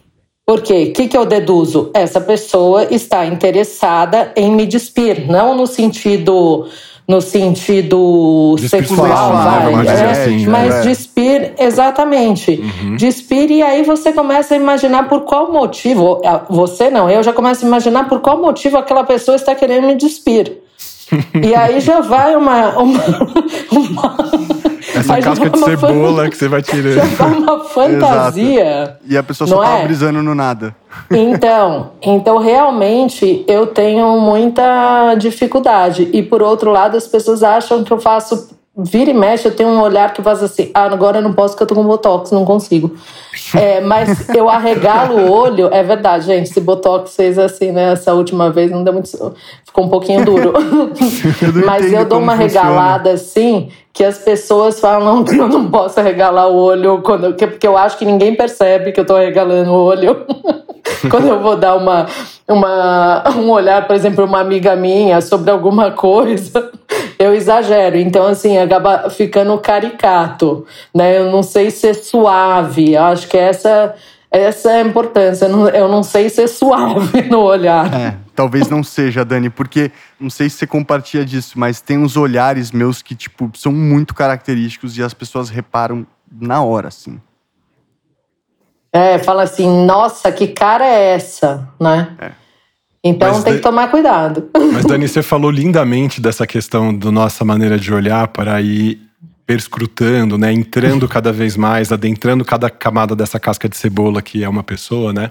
Porque 0.46 0.84
o 0.84 0.92
que, 0.92 1.08
que 1.08 1.16
eu 1.16 1.26
deduzo? 1.26 1.90
Essa 1.92 2.20
pessoa 2.20 2.84
está 2.84 3.26
interessada 3.26 4.32
em 4.36 4.50
me 4.50 4.66
despir, 4.66 5.26
não 5.26 5.54
no 5.54 5.66
sentido 5.66 6.66
no 7.06 7.20
sentido 7.20 8.56
sexual, 8.58 9.32
vai. 9.32 9.72
Mas, 9.72 9.88
é, 9.88 10.10
assim, 10.10 10.46
mas 10.46 10.74
é. 10.74 10.80
despir, 10.80 11.52
exatamente. 11.58 12.52
Uhum. 12.82 12.96
Despir, 12.96 13.50
e 13.50 13.62
aí 13.62 13.82
você 13.82 14.12
começa 14.12 14.54
a 14.54 14.56
imaginar 14.56 15.08
por 15.08 15.20
qual 15.22 15.52
motivo. 15.52 16.22
Você 16.48 16.88
não, 16.90 17.10
eu 17.10 17.22
já 17.22 17.32
começo 17.32 17.64
a 17.64 17.68
imaginar 17.68 18.08
por 18.08 18.20
qual 18.20 18.40
motivo 18.40 18.78
aquela 18.78 19.04
pessoa 19.04 19.36
está 19.36 19.54
querendo 19.54 19.86
me 19.86 19.94
despir. 19.94 20.63
E 21.42 21.54
aí 21.54 21.80
já 21.80 22.00
vai 22.00 22.34
uma. 22.36 22.70
uma, 22.78 23.00
uma 23.70 24.16
Essa 24.94 25.20
casca 25.20 25.50
de 25.50 25.56
uma 25.58 25.66
fan- 25.66 25.76
cebola 25.76 26.28
que 26.30 26.36
você 26.36 26.48
vai 26.48 26.62
tirando. 26.62 26.94
Já 26.94 27.04
vai 27.04 27.32
uma 27.38 27.64
fantasia. 27.68 28.96
E 29.06 29.16
a 29.16 29.22
pessoa 29.22 29.46
só 29.48 29.56
Não 29.56 29.62
tava 29.62 29.78
é? 29.78 29.84
brisando 29.84 30.22
no 30.22 30.34
nada. 30.34 30.74
Então, 31.10 31.90
então 32.02 32.38
realmente 32.38 33.44
eu 33.48 33.66
tenho 33.66 34.18
muita 34.20 35.14
dificuldade. 35.16 36.08
E 36.12 36.22
por 36.22 36.42
outro 36.42 36.70
lado, 36.70 36.96
as 36.96 37.06
pessoas 37.06 37.42
acham 37.42 37.82
que 37.84 37.92
eu 37.92 37.98
faço 38.00 38.56
vira 38.76 39.10
e 39.10 39.14
mexe, 39.14 39.46
eu 39.46 39.54
tenho 39.54 39.68
um 39.68 39.80
olhar 39.80 40.12
que 40.12 40.20
faz 40.22 40.42
assim, 40.42 40.70
ah, 40.74 40.84
agora 40.84 41.18
eu 41.18 41.22
não 41.22 41.32
posso 41.32 41.54
porque 41.54 41.62
eu 41.62 41.66
tô 41.68 41.74
com 41.74 41.84
botox, 41.84 42.30
não 42.30 42.44
consigo. 42.44 42.94
É, 43.56 43.80
mas 43.80 44.28
eu 44.30 44.48
arregalo 44.48 45.16
o 45.16 45.30
olho, 45.30 45.68
é 45.72 45.82
verdade, 45.82 46.26
gente, 46.26 46.50
esse 46.50 46.60
botox 46.60 47.14
fez 47.14 47.38
assim, 47.38 47.70
né, 47.72 47.92
essa 47.92 48.14
última 48.14 48.50
vez 48.50 48.70
não 48.70 48.82
deu 48.82 48.92
muito, 48.92 49.08
ficou 49.64 49.84
um 49.84 49.88
pouquinho 49.88 50.24
duro. 50.24 50.52
não 51.54 51.62
mas 51.66 51.92
eu 51.92 52.04
dou 52.04 52.18
uma 52.20 52.36
funciona. 52.36 52.68
regalada 52.68 53.10
assim, 53.10 53.68
que 53.92 54.04
as 54.04 54.18
pessoas 54.18 54.80
falam 54.80 55.22
que 55.24 55.36
eu 55.36 55.48
não 55.48 55.68
posso 55.70 56.00
arregalar 56.00 56.48
o 56.48 56.56
olho, 56.56 57.00
quando, 57.02 57.34
que- 57.34 57.46
porque 57.46 57.66
eu 57.66 57.76
acho 57.76 57.96
que 57.98 58.04
ninguém 58.04 58.34
percebe 58.34 58.92
que 58.92 59.00
eu 59.00 59.04
tô 59.06 59.14
arregalando 59.14 59.70
o 59.70 59.84
olho. 59.84 60.24
quando 61.10 61.28
eu 61.28 61.40
vou 61.40 61.56
dar 61.56 61.76
uma, 61.76 62.06
uma, 62.48 63.24
um 63.36 63.50
olhar, 63.50 63.86
por 63.86 63.94
exemplo, 63.94 64.24
uma 64.24 64.40
amiga 64.40 64.74
minha 64.74 65.20
sobre 65.20 65.50
alguma 65.50 65.90
coisa, 65.92 66.70
eu 67.18 67.34
exagero. 67.34 67.96
Então, 67.96 68.26
assim, 68.26 68.58
acaba 68.58 69.08
ficando 69.10 69.56
caricato, 69.58 70.66
né? 70.94 71.18
Eu 71.18 71.30
não 71.30 71.42
sei 71.42 71.70
ser 71.70 71.94
suave. 71.94 72.94
Eu 72.94 73.04
acho 73.04 73.28
que 73.28 73.36
essa, 73.36 73.94
essa 74.30 74.72
é 74.72 74.82
a 74.82 74.86
importância. 74.86 75.46
Eu 75.46 75.88
não, 75.88 76.02
sei 76.02 76.28
ser 76.28 76.48
suave 76.48 77.22
no 77.30 77.40
olhar. 77.40 77.92
É, 77.94 78.16
talvez 78.34 78.68
não 78.68 78.82
seja, 78.82 79.24
Dani, 79.24 79.50
porque 79.50 79.90
não 80.18 80.30
sei 80.30 80.48
se 80.48 80.56
você 80.56 80.66
compartilha 80.66 81.24
disso, 81.24 81.58
mas 81.58 81.80
tem 81.80 81.98
uns 81.98 82.16
olhares 82.16 82.70
meus 82.70 83.02
que, 83.02 83.14
tipo, 83.14 83.50
são 83.54 83.72
muito 83.72 84.14
característicos 84.14 84.96
e 84.98 85.02
as 85.02 85.14
pessoas 85.14 85.48
reparam 85.48 86.06
na 86.30 86.62
hora, 86.62 86.88
assim. 86.88 87.20
É, 88.92 89.18
fala 89.18 89.42
assim, 89.42 89.84
nossa, 89.84 90.30
que 90.30 90.48
cara 90.48 90.86
é 90.86 91.14
essa, 91.14 91.68
né? 91.80 92.14
É. 92.20 92.43
Então 93.04 93.34
Mas 93.34 93.44
tem 93.44 93.54
que 93.56 93.60
tomar 93.60 93.88
cuidado. 93.88 94.48
Mas, 94.72 94.86
Dani, 94.86 95.06
você 95.08 95.22
falou 95.22 95.50
lindamente 95.50 96.22
dessa 96.22 96.46
questão 96.46 96.96
da 96.96 97.12
nossa 97.12 97.44
maneira 97.44 97.78
de 97.78 97.92
olhar 97.92 98.28
para 98.28 98.60
ir 98.62 98.98
perscrutando, 99.46 100.38
né? 100.38 100.50
Entrando 100.50 101.06
cada 101.06 101.30
vez 101.30 101.54
mais, 101.54 101.92
adentrando 101.92 102.44
cada 102.46 102.70
camada 102.70 103.14
dessa 103.14 103.38
casca 103.38 103.68
de 103.68 103.76
cebola 103.76 104.22
que 104.22 104.42
é 104.42 104.48
uma 104.48 104.62
pessoa, 104.62 105.12
né? 105.12 105.30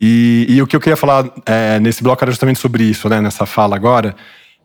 E, 0.00 0.46
e 0.48 0.60
o 0.60 0.66
que 0.66 0.74
eu 0.74 0.80
queria 0.80 0.96
falar 0.96 1.32
é, 1.46 1.78
nesse 1.78 2.02
bloco 2.02 2.22
era 2.22 2.32
justamente 2.32 2.58
sobre 2.58 2.82
isso, 2.82 3.08
né? 3.08 3.20
Nessa 3.20 3.46
fala 3.46 3.76
agora, 3.76 4.16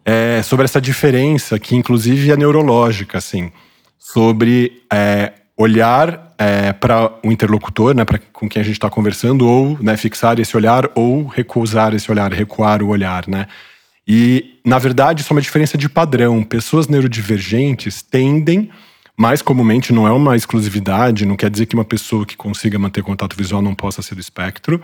é 0.04 0.42
sobre 0.42 0.66
essa 0.66 0.82
diferença 0.82 1.60
que, 1.60 1.76
inclusive, 1.76 2.32
é 2.32 2.36
neurológica, 2.38 3.20
assim, 3.20 3.52
sobre 4.00 4.84
é, 4.92 5.34
olhar 5.58 6.34
para 6.80 7.12
o 7.24 7.32
interlocutor, 7.32 7.96
né? 7.96 8.04
Para 8.04 8.20
com 8.32 8.50
quem 8.50 8.62
a 8.62 8.66
gente 8.66 8.76
está 8.76 8.90
conversando, 8.90 9.48
ou 9.48 9.78
né, 9.82 9.96
fixar 9.96 10.40
esse 10.40 10.56
olhar, 10.58 10.90
ou 10.96 11.26
recusar 11.26 11.94
esse 11.94 12.12
olhar, 12.12 12.32
recuar 12.34 12.82
o 12.82 12.88
olhar, 12.88 13.28
né? 13.28 13.48
E, 14.08 14.60
na 14.66 14.78
verdade, 14.78 15.22
isso 15.22 15.32
é 15.32 15.36
uma 15.36 15.42
diferença 15.42 15.78
de 15.78 15.88
padrão. 15.88 16.44
Pessoas 16.44 16.88
neurodivergentes 16.88 18.02
tendem, 18.02 18.70
mais 19.16 19.42
comumente, 19.42 19.94
não 19.94 20.08
é 20.08 20.12
uma 20.12 20.36
exclusividade, 20.36 21.26
não 21.26 21.38
quer 21.38 21.50
dizer 21.50 21.68
que 21.68 21.76
uma 21.76 21.86
pessoa 21.86 22.26
que 22.26 22.36
consiga 22.36 22.78
manter 22.78 23.02
contato 23.02 23.38
visual 23.38 23.62
não 23.62 23.74
possa 23.74 24.02
ser 24.02 24.16
do 24.16 24.22
espectro, 24.22 24.82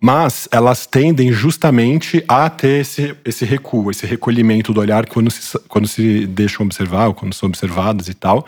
mas 0.00 0.48
elas 0.52 0.86
tendem 0.86 1.32
justamente 1.32 2.22
a 2.28 2.50
ter 2.50 2.80
esse, 2.80 3.16
esse 3.24 3.44
recuo, 3.44 3.90
esse 3.90 4.06
recolhimento 4.06 4.72
do 4.72 4.80
olhar 4.80 5.06
quando 5.06 5.30
se, 5.30 5.58
quando 5.66 5.88
se 5.88 6.26
deixam 6.26 6.66
observar, 6.66 7.06
ou 7.06 7.14
quando 7.14 7.32
são 7.32 7.48
observadas 7.48 8.08
e 8.08 8.14
tal. 8.14 8.46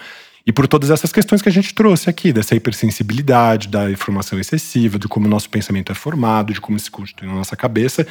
E 0.51 0.53
por 0.53 0.67
todas 0.67 0.91
essas 0.91 1.13
questões 1.13 1.41
que 1.41 1.49
a 1.49 1.53
gente 1.53 1.73
trouxe 1.73 2.11
aqui, 2.11 2.33
dessa 2.33 2.57
hipersensibilidade, 2.57 3.69
da 3.69 3.89
informação 3.89 4.37
excessiva, 4.37 4.99
de 4.99 5.07
como 5.07 5.27
o 5.27 5.29
nosso 5.29 5.49
pensamento 5.49 5.93
é 5.93 5.95
formado, 5.95 6.53
de 6.53 6.61
como 6.61 6.77
se 6.77 6.91
constitui 6.91 7.29
na 7.29 7.35
nossa 7.35 7.55
cabeça, 7.55 8.05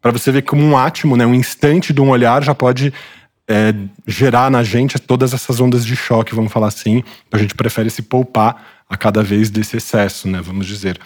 para 0.00 0.10
você 0.10 0.32
ver 0.32 0.40
como 0.40 0.62
um 0.62 0.74
átimo, 0.74 1.18
né, 1.18 1.26
um 1.26 1.34
instante 1.34 1.92
de 1.92 2.00
um 2.00 2.08
olhar 2.08 2.42
já 2.42 2.54
pode 2.54 2.94
é, 3.46 3.74
gerar 4.06 4.50
na 4.50 4.62
gente 4.62 4.98
todas 4.98 5.34
essas 5.34 5.60
ondas 5.60 5.84
de 5.84 5.94
choque, 5.94 6.34
vamos 6.34 6.50
falar 6.50 6.68
assim. 6.68 7.04
A 7.30 7.36
gente 7.36 7.54
prefere 7.54 7.90
se 7.90 8.00
poupar 8.00 8.84
a 8.88 8.96
cada 8.96 9.22
vez 9.22 9.50
desse 9.50 9.76
excesso, 9.76 10.26
né, 10.26 10.40
vamos 10.40 10.66
dizer. 10.66 10.98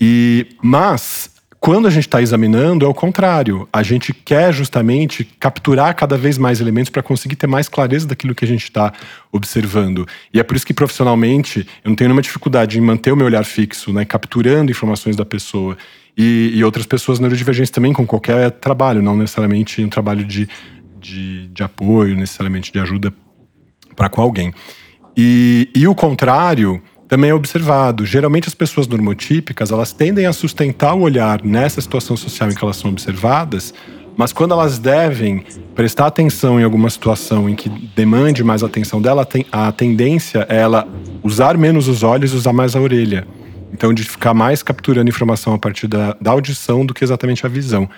E 0.00 0.56
mas 0.60 1.30
quando 1.60 1.86
a 1.86 1.90
gente 1.90 2.06
está 2.06 2.20
examinando 2.20 2.84
é 2.84 2.88
o 2.88 2.94
contrário. 2.94 3.68
A 3.72 3.82
gente 3.82 4.12
quer 4.12 4.52
justamente 4.52 5.24
capturar 5.24 5.94
cada 5.94 6.16
vez 6.16 6.38
mais 6.38 6.60
elementos 6.60 6.90
para 6.90 7.02
conseguir 7.02 7.36
ter 7.36 7.46
mais 7.46 7.68
clareza 7.68 8.06
daquilo 8.06 8.34
que 8.34 8.44
a 8.44 8.48
gente 8.48 8.64
está 8.64 8.92
observando. 9.32 10.06
E 10.32 10.38
é 10.38 10.42
por 10.42 10.56
isso 10.56 10.66
que 10.66 10.74
profissionalmente 10.74 11.66
eu 11.84 11.88
não 11.88 11.96
tenho 11.96 12.08
nenhuma 12.08 12.22
dificuldade 12.22 12.78
em 12.78 12.80
manter 12.80 13.12
o 13.12 13.16
meu 13.16 13.26
olhar 13.26 13.44
fixo, 13.44 13.92
né, 13.92 14.04
capturando 14.04 14.70
informações 14.70 15.16
da 15.16 15.24
pessoa. 15.24 15.76
E, 16.16 16.52
e 16.54 16.64
outras 16.64 16.86
pessoas 16.86 17.18
neurodivergentes 17.18 17.70
também 17.70 17.92
com 17.92 18.06
qualquer 18.06 18.50
trabalho, 18.50 19.02
não 19.02 19.16
necessariamente 19.16 19.82
um 19.82 19.88
trabalho 19.88 20.24
de, 20.24 20.48
de, 20.98 21.48
de 21.48 21.62
apoio, 21.62 22.16
necessariamente 22.16 22.72
de 22.72 22.78
ajuda 22.78 23.12
para 23.94 24.08
com 24.08 24.22
alguém. 24.22 24.52
E, 25.16 25.68
e 25.74 25.88
o 25.88 25.94
contrário 25.94 26.82
também 27.08 27.30
é 27.30 27.34
observado. 27.34 28.04
Geralmente 28.04 28.48
as 28.48 28.54
pessoas 28.54 28.86
normotípicas, 28.86 29.70
elas 29.70 29.92
tendem 29.92 30.26
a 30.26 30.32
sustentar 30.32 30.94
o 30.94 31.00
olhar 31.00 31.42
nessa 31.44 31.80
situação 31.80 32.16
social 32.16 32.50
em 32.50 32.54
que 32.54 32.64
elas 32.64 32.76
são 32.76 32.90
observadas, 32.90 33.72
mas 34.16 34.32
quando 34.32 34.52
elas 34.52 34.78
devem 34.78 35.44
prestar 35.74 36.06
atenção 36.06 36.58
em 36.58 36.64
alguma 36.64 36.88
situação 36.88 37.48
em 37.48 37.54
que 37.54 37.68
demande 37.68 38.42
mais 38.42 38.62
atenção 38.62 39.00
dela, 39.00 39.26
a 39.52 39.72
tendência 39.72 40.46
é 40.48 40.56
ela 40.56 40.88
usar 41.22 41.56
menos 41.58 41.86
os 41.86 42.02
olhos 42.02 42.32
e 42.32 42.36
usar 42.36 42.52
mais 42.52 42.74
a 42.74 42.80
orelha. 42.80 43.26
Então, 43.72 43.92
de 43.92 44.04
ficar 44.04 44.32
mais 44.32 44.62
capturando 44.62 45.08
informação 45.10 45.52
a 45.52 45.58
partir 45.58 45.86
da, 45.86 46.16
da 46.20 46.30
audição 46.30 46.86
do 46.86 46.94
que 46.94 47.04
exatamente 47.04 47.44
a 47.44 47.48
visão. 47.48 47.88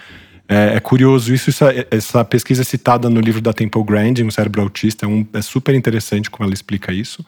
É, 0.49 0.77
é 0.77 0.81
curioso 0.81 1.33
isso, 1.33 1.51
isso 1.51 1.65
é- 1.65 1.87
essa 1.91 2.25
pesquisa 2.25 2.63
é 2.63 2.65
citada 2.65 3.09
no 3.09 3.21
livro 3.21 3.41
da 3.41 3.53
Temple 3.53 3.85
Grandin, 3.85 4.25
um 4.25 4.31
cérebro 4.31 4.63
autista, 4.63 5.05
é, 5.05 5.09
um- 5.09 5.25
é 5.33 5.43
super 5.43 5.75
interessante 5.75 6.31
como 6.31 6.45
ela 6.47 6.55
explica 6.55 6.91
isso. 6.93 7.25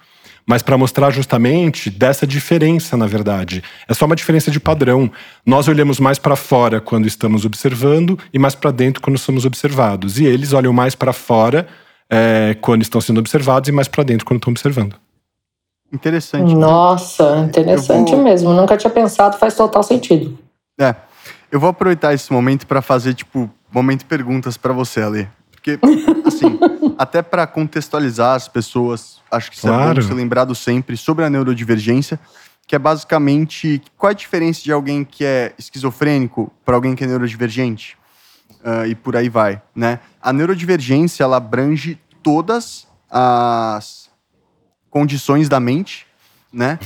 Mas 0.50 0.62
para 0.62 0.76
mostrar 0.76 1.12
justamente 1.12 1.88
dessa 1.88 2.26
diferença, 2.26 2.96
na 2.96 3.06
verdade. 3.06 3.62
É 3.86 3.94
só 3.94 4.04
uma 4.04 4.16
diferença 4.16 4.50
de 4.50 4.58
padrão. 4.58 5.08
Nós 5.46 5.68
olhamos 5.68 6.00
mais 6.00 6.18
para 6.18 6.34
fora 6.34 6.80
quando 6.80 7.06
estamos 7.06 7.44
observando 7.44 8.18
e 8.34 8.38
mais 8.38 8.56
para 8.56 8.72
dentro 8.72 9.00
quando 9.00 9.16
somos 9.16 9.44
observados. 9.44 10.18
E 10.18 10.24
eles 10.24 10.52
olham 10.52 10.72
mais 10.72 10.96
para 10.96 11.12
fora 11.12 11.68
é, 12.10 12.56
quando 12.60 12.82
estão 12.82 13.00
sendo 13.00 13.20
observados 13.20 13.68
e 13.68 13.72
mais 13.72 13.86
para 13.86 14.02
dentro 14.02 14.26
quando 14.26 14.38
estão 14.38 14.50
observando. 14.50 14.96
Interessante. 15.92 16.52
Nossa, 16.52 17.38
interessante 17.48 18.10
vou- 18.16 18.24
mesmo. 18.24 18.52
Nunca 18.52 18.76
tinha 18.76 18.90
pensado, 18.90 19.38
faz 19.38 19.54
total 19.54 19.84
sentido. 19.84 20.36
É. 20.80 20.96
Eu 21.52 21.60
vou 21.60 21.70
aproveitar 21.70 22.12
esse 22.12 22.32
momento 22.32 22.66
para 22.66 22.82
fazer, 22.82 23.14
tipo, 23.14 23.48
momento 23.72 24.04
perguntas 24.04 24.56
para 24.56 24.72
você, 24.72 25.00
Ale. 25.00 25.28
Porque, 25.62 25.78
assim, 26.26 26.58
até 26.96 27.20
para 27.22 27.46
contextualizar 27.46 28.34
as 28.34 28.48
pessoas, 28.48 29.20
acho 29.30 29.50
que 29.50 29.56
isso 29.58 29.68
é 29.68 29.70
Claro. 29.70 30.00
bom 30.00 30.08
ser 30.08 30.14
lembrado 30.14 30.54
sempre 30.54 30.96
sobre 30.96 31.24
a 31.24 31.30
neurodivergência, 31.30 32.18
que 32.66 32.74
é 32.74 32.78
basicamente 32.78 33.82
qual 33.98 34.10
é 34.10 34.12
a 34.12 34.16
diferença 34.16 34.62
de 34.62 34.72
alguém 34.72 35.04
que 35.04 35.24
é 35.24 35.52
esquizofrênico 35.58 36.50
para 36.64 36.74
alguém 36.74 36.94
que 36.94 37.04
é 37.04 37.06
neurodivergente? 37.06 37.98
Ah, 38.64 38.86
e 38.86 38.94
por 38.94 39.16
aí 39.16 39.28
vai, 39.28 39.60
né? 39.74 40.00
A 40.22 40.32
neurodivergência, 40.32 41.24
ela 41.24 41.36
abrange 41.36 41.98
todas 42.22 42.86
as 43.10 44.08
condições 44.88 45.48
da 45.48 45.58
mente, 45.60 46.06
né? 46.52 46.78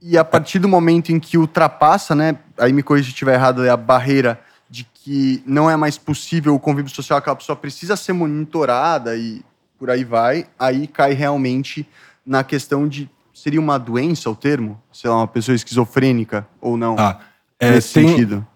E 0.00 0.16
a 0.18 0.24
partir 0.24 0.58
do 0.58 0.68
momento 0.68 1.10
em 1.12 1.18
que 1.18 1.36
ultrapassa, 1.38 2.14
né? 2.14 2.36
Aí 2.58 2.72
me 2.72 2.82
corrija 2.82 3.06
se 3.06 3.10
estiver 3.12 3.34
errado, 3.34 3.64
é 3.64 3.70
a 3.70 3.76
barreira 3.76 4.40
de 4.68 4.84
que 4.94 5.42
não 5.46 5.70
é 5.70 5.76
mais 5.76 5.96
possível 5.96 6.54
o 6.54 6.58
convívio 6.60 6.92
social, 6.94 7.18
aquela 7.18 7.36
pessoa 7.36 7.56
precisa 7.56 7.96
ser 7.96 8.12
monitorada 8.12 9.16
e 9.16 9.42
por 9.78 9.90
aí 9.90 10.04
vai, 10.04 10.46
aí 10.58 10.86
cai 10.86 11.12
realmente 11.12 11.86
na 12.24 12.42
questão 12.42 12.88
de 12.88 13.08
seria 13.32 13.60
uma 13.60 13.78
doença 13.78 14.30
o 14.30 14.34
termo? 14.34 14.80
Sei 14.92 15.08
lá, 15.08 15.18
uma 15.18 15.28
pessoa 15.28 15.54
esquizofrênica 15.54 16.46
ou 16.60 16.76
não? 16.76 16.96
Ah, 16.98 17.20
é, 17.60 17.72
nesse 17.72 17.94
tem- 17.94 18.08
sentido. 18.08 18.46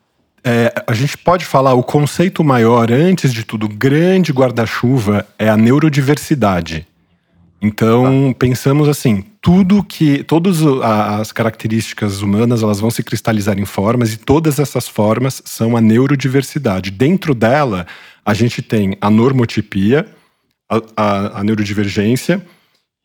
É, 0.42 0.72
a 0.86 0.94
gente 0.94 1.18
pode 1.18 1.44
falar, 1.44 1.74
o 1.74 1.82
conceito 1.82 2.42
maior, 2.42 2.90
antes 2.90 3.30
de 3.30 3.44
tudo, 3.44 3.68
grande 3.68 4.32
guarda-chuva, 4.32 5.26
é 5.38 5.50
a 5.50 5.56
neurodiversidade. 5.56 6.88
Então, 7.62 8.34
pensamos 8.38 8.88
assim, 8.88 9.22
tudo 9.40 9.84
que. 9.84 10.24
Todas 10.24 10.62
as 10.62 11.30
características 11.30 12.22
humanas 12.22 12.62
elas 12.62 12.80
vão 12.80 12.90
se 12.90 13.02
cristalizar 13.02 13.58
em 13.58 13.66
formas, 13.66 14.14
e 14.14 14.18
todas 14.18 14.58
essas 14.58 14.88
formas 14.88 15.42
são 15.44 15.76
a 15.76 15.80
neurodiversidade. 15.80 16.90
Dentro 16.90 17.34
dela, 17.34 17.86
a 18.24 18.32
gente 18.32 18.62
tem 18.62 18.96
a 19.00 19.10
normotipia, 19.10 20.06
a, 20.70 20.80
a, 20.96 21.40
a 21.40 21.44
neurodivergência 21.44 22.44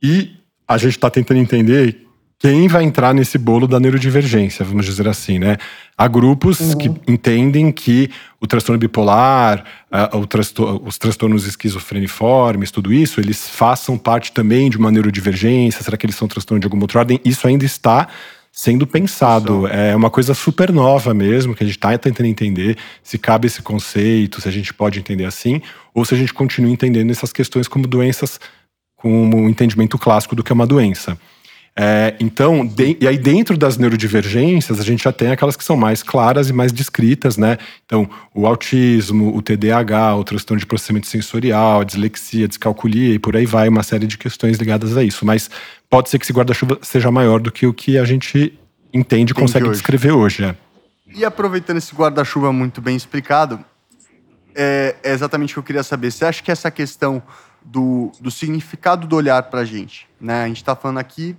e 0.01 0.31
a 0.67 0.77
gente 0.77 0.91
está 0.91 1.09
tentando 1.09 1.39
entender 1.39 2.04
quem 2.37 2.67
vai 2.67 2.83
entrar 2.83 3.13
nesse 3.13 3.37
bolo 3.37 3.67
da 3.67 3.79
neurodivergência, 3.79 4.65
vamos 4.65 4.85
dizer 4.85 5.07
assim, 5.07 5.39
né? 5.39 5.57
Há 5.97 6.07
grupos 6.07 6.59
uhum. 6.59 6.77
que 6.77 6.91
entendem 7.07 7.71
que 7.71 8.09
o 8.41 8.45
transtorno 8.45 8.77
bipolar, 8.77 9.63
uh, 9.91 10.17
o 10.17 10.27
transtor 10.27 10.81
os 10.85 10.97
transtornos 10.97 11.47
esquizofreniformes, 11.47 12.71
tudo 12.71 12.91
isso, 12.91 13.21
eles 13.21 13.49
façam 13.49 13.97
parte 13.97 14.33
também 14.33 14.69
de 14.69 14.77
uma 14.77 14.91
neurodivergência. 14.91 15.81
Será 15.81 15.95
que 15.95 16.05
eles 16.05 16.15
são 16.15 16.27
transtorno 16.27 16.59
de 16.59 16.65
alguma 16.65 16.83
outra 16.83 16.99
ordem? 16.99 17.21
Isso 17.23 17.47
ainda 17.47 17.63
está 17.63 18.09
sendo 18.51 18.85
pensado. 18.85 19.67
É 19.67 19.95
uma 19.95 20.09
coisa 20.09 20.33
super 20.33 20.71
nova 20.71 21.13
mesmo, 21.13 21.55
que 21.55 21.63
a 21.63 21.67
gente 21.67 21.77
está 21.77 21.97
tentando 21.97 22.27
entender 22.27 22.77
se 23.01 23.17
cabe 23.17 23.47
esse 23.47 23.61
conceito, 23.61 24.41
se 24.41 24.47
a 24.47 24.51
gente 24.51 24.73
pode 24.73 24.99
entender 24.99 25.25
assim, 25.25 25.61
ou 25.93 26.03
se 26.05 26.13
a 26.13 26.17
gente 26.17 26.33
continua 26.33 26.71
entendendo 26.71 27.11
essas 27.11 27.33
questões 27.33 27.67
como 27.67 27.87
doenças 27.87 28.39
com 28.95 29.29
um 29.29 29.49
entendimento 29.49 29.97
clássico 29.97 30.35
do 30.35 30.43
que 30.43 30.51
é 30.51 30.55
uma 30.55 30.67
doença. 30.67 31.17
É, 31.77 32.15
então, 32.21 32.65
de, 32.65 32.97
e 33.01 33.05
aí 33.05 33.17
dentro 33.17 33.57
das 33.57 33.77
neurodivergências, 33.77 34.79
a 34.79 34.83
gente 34.83 35.03
já 35.03 35.11
tem 35.11 35.31
aquelas 35.31 35.57
que 35.57 35.63
são 35.63 35.75
mais 35.75 36.01
claras 36.01 36.49
e 36.49 36.53
mais 36.53 36.71
descritas, 36.71 37.35
né? 37.35 37.57
Então, 37.85 38.09
o 38.33 38.47
autismo, 38.47 39.35
o 39.35 39.41
TDAH, 39.41 40.15
o 40.15 40.23
transtorno 40.23 40.59
de 40.59 40.65
processamento 40.65 41.07
sensorial, 41.07 41.81
a 41.81 41.83
dislexia, 41.83 42.45
a 42.45 42.47
descalculia 42.47 43.13
e 43.13 43.19
por 43.19 43.35
aí 43.35 43.45
vai, 43.45 43.67
uma 43.67 43.83
série 43.83 44.07
de 44.07 44.17
questões 44.17 44.57
ligadas 44.57 44.95
a 44.95 45.03
isso. 45.03 45.25
Mas 45.25 45.49
pode 45.89 46.09
ser 46.09 46.17
que 46.17 46.23
esse 46.23 46.31
guarda-chuva 46.31 46.79
seja 46.81 47.11
maior 47.11 47.41
do 47.41 47.51
que 47.51 47.67
o 47.67 47.73
que 47.73 47.97
a 47.97 48.05
gente 48.05 48.57
entende 48.93 49.33
e 49.33 49.35
consegue 49.35 49.65
hoje. 49.65 49.73
descrever 49.73 50.13
hoje. 50.13 50.45
É. 50.45 50.55
E 51.13 51.25
aproveitando 51.25 51.77
esse 51.77 51.93
guarda-chuva 51.93 52.53
muito 52.53 52.79
bem 52.79 52.95
explicado, 52.95 53.59
é, 54.55 54.95
é 55.03 55.11
exatamente 55.11 55.51
o 55.51 55.53
que 55.55 55.59
eu 55.59 55.63
queria 55.63 55.83
saber. 55.83 56.09
Você 56.09 56.23
acha 56.23 56.41
que 56.41 56.49
essa 56.49 56.71
questão 56.71 57.21
do, 57.65 58.13
do 58.21 58.31
significado 58.31 59.05
do 59.05 59.15
olhar 59.17 59.43
para 59.43 59.59
a 59.59 59.65
gente, 59.65 60.07
né? 60.21 60.43
A 60.45 60.47
gente 60.47 60.57
está 60.57 60.73
falando 60.73 60.99
aqui 60.99 61.35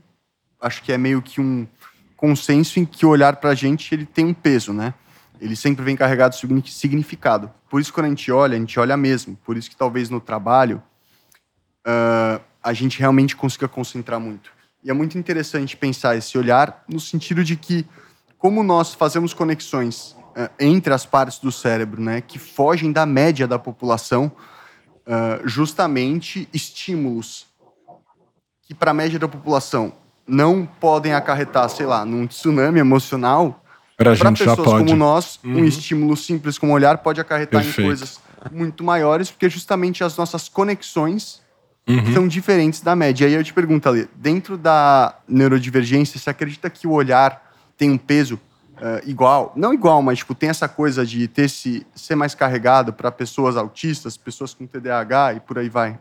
acho 0.60 0.82
que 0.82 0.92
é 0.92 0.98
meio 0.98 1.22
que 1.22 1.40
um 1.40 1.66
consenso 2.16 2.80
em 2.80 2.84
que 2.84 3.04
olhar 3.04 3.36
para 3.36 3.50
a 3.50 3.54
gente 3.54 3.94
ele 3.94 4.06
tem 4.06 4.24
um 4.24 4.34
peso, 4.34 4.72
né? 4.72 4.94
Ele 5.40 5.54
sempre 5.54 5.84
vem 5.84 5.96
carregado 5.96 6.34
de 6.34 6.72
significado. 6.72 7.50
Por 7.68 7.80
isso, 7.80 7.92
quando 7.92 8.06
a 8.06 8.08
gente 8.08 8.32
olha, 8.32 8.56
a 8.56 8.58
gente 8.58 8.80
olha 8.80 8.96
mesmo. 8.96 9.36
Por 9.44 9.56
isso 9.56 9.68
que 9.68 9.76
talvez 9.76 10.08
no 10.08 10.20
trabalho 10.20 10.82
uh, 11.86 12.40
a 12.62 12.72
gente 12.72 12.98
realmente 12.98 13.36
consiga 13.36 13.68
concentrar 13.68 14.18
muito. 14.18 14.50
E 14.82 14.90
é 14.90 14.94
muito 14.94 15.18
interessante 15.18 15.76
pensar 15.76 16.16
esse 16.16 16.38
olhar 16.38 16.84
no 16.88 16.98
sentido 16.98 17.44
de 17.44 17.54
que, 17.54 17.84
como 18.38 18.62
nós 18.62 18.94
fazemos 18.94 19.34
conexões 19.34 20.12
uh, 20.12 20.50
entre 20.58 20.94
as 20.94 21.04
partes 21.04 21.38
do 21.38 21.52
cérebro, 21.52 22.00
né, 22.00 22.22
que 22.22 22.38
fogem 22.38 22.90
da 22.90 23.04
média 23.04 23.46
da 23.46 23.58
população, 23.58 24.32
uh, 25.06 25.46
justamente 25.46 26.48
estímulos 26.52 27.46
que 28.62 28.74
para 28.74 28.90
a 28.90 28.94
média 28.94 29.18
da 29.18 29.28
população 29.28 29.92
não 30.26 30.66
podem 30.80 31.14
acarretar, 31.14 31.68
sei 31.68 31.86
lá, 31.86 32.04
num 32.04 32.26
tsunami 32.26 32.80
emocional, 32.80 33.62
para 33.96 34.14
pessoas 34.14 34.56
como 34.56 34.94
nós, 34.94 35.40
uhum. 35.42 35.60
um 35.60 35.64
estímulo 35.64 36.16
simples 36.16 36.58
como 36.58 36.72
olhar 36.72 36.98
pode 36.98 37.20
acarretar 37.20 37.62
Perfeito. 37.62 37.80
em 37.80 37.84
coisas 37.84 38.20
muito 38.52 38.84
maiores, 38.84 39.30
porque 39.30 39.48
justamente 39.48 40.04
as 40.04 40.16
nossas 40.16 40.48
conexões 40.48 41.40
uhum. 41.88 42.12
são 42.12 42.28
diferentes 42.28 42.80
da 42.80 42.94
média. 42.94 43.24
E 43.24 43.28
aí 43.28 43.34
eu 43.34 43.44
te 43.44 43.52
pergunto, 43.52 43.88
Ali, 43.88 44.08
dentro 44.14 44.58
da 44.58 45.14
neurodivergência, 45.26 46.18
você 46.18 46.30
acredita 46.30 46.68
que 46.68 46.86
o 46.86 46.92
olhar 46.92 47.52
tem 47.76 47.90
um 47.90 47.98
peso 47.98 48.38
uh, 48.76 49.08
igual? 49.08 49.52
Não 49.56 49.72
igual, 49.72 50.02
mas 50.02 50.18
tipo, 50.18 50.34
tem 50.34 50.50
essa 50.50 50.68
coisa 50.68 51.04
de 51.04 51.26
ter 51.28 51.48
se, 51.48 51.86
ser 51.94 52.14
mais 52.14 52.34
carregado 52.34 52.92
para 52.92 53.10
pessoas 53.10 53.56
autistas, 53.56 54.16
pessoas 54.16 54.52
com 54.52 54.66
TDAH 54.66 55.34
e 55.34 55.40
por 55.40 55.58
aí 55.58 55.68
vai? 55.68 55.98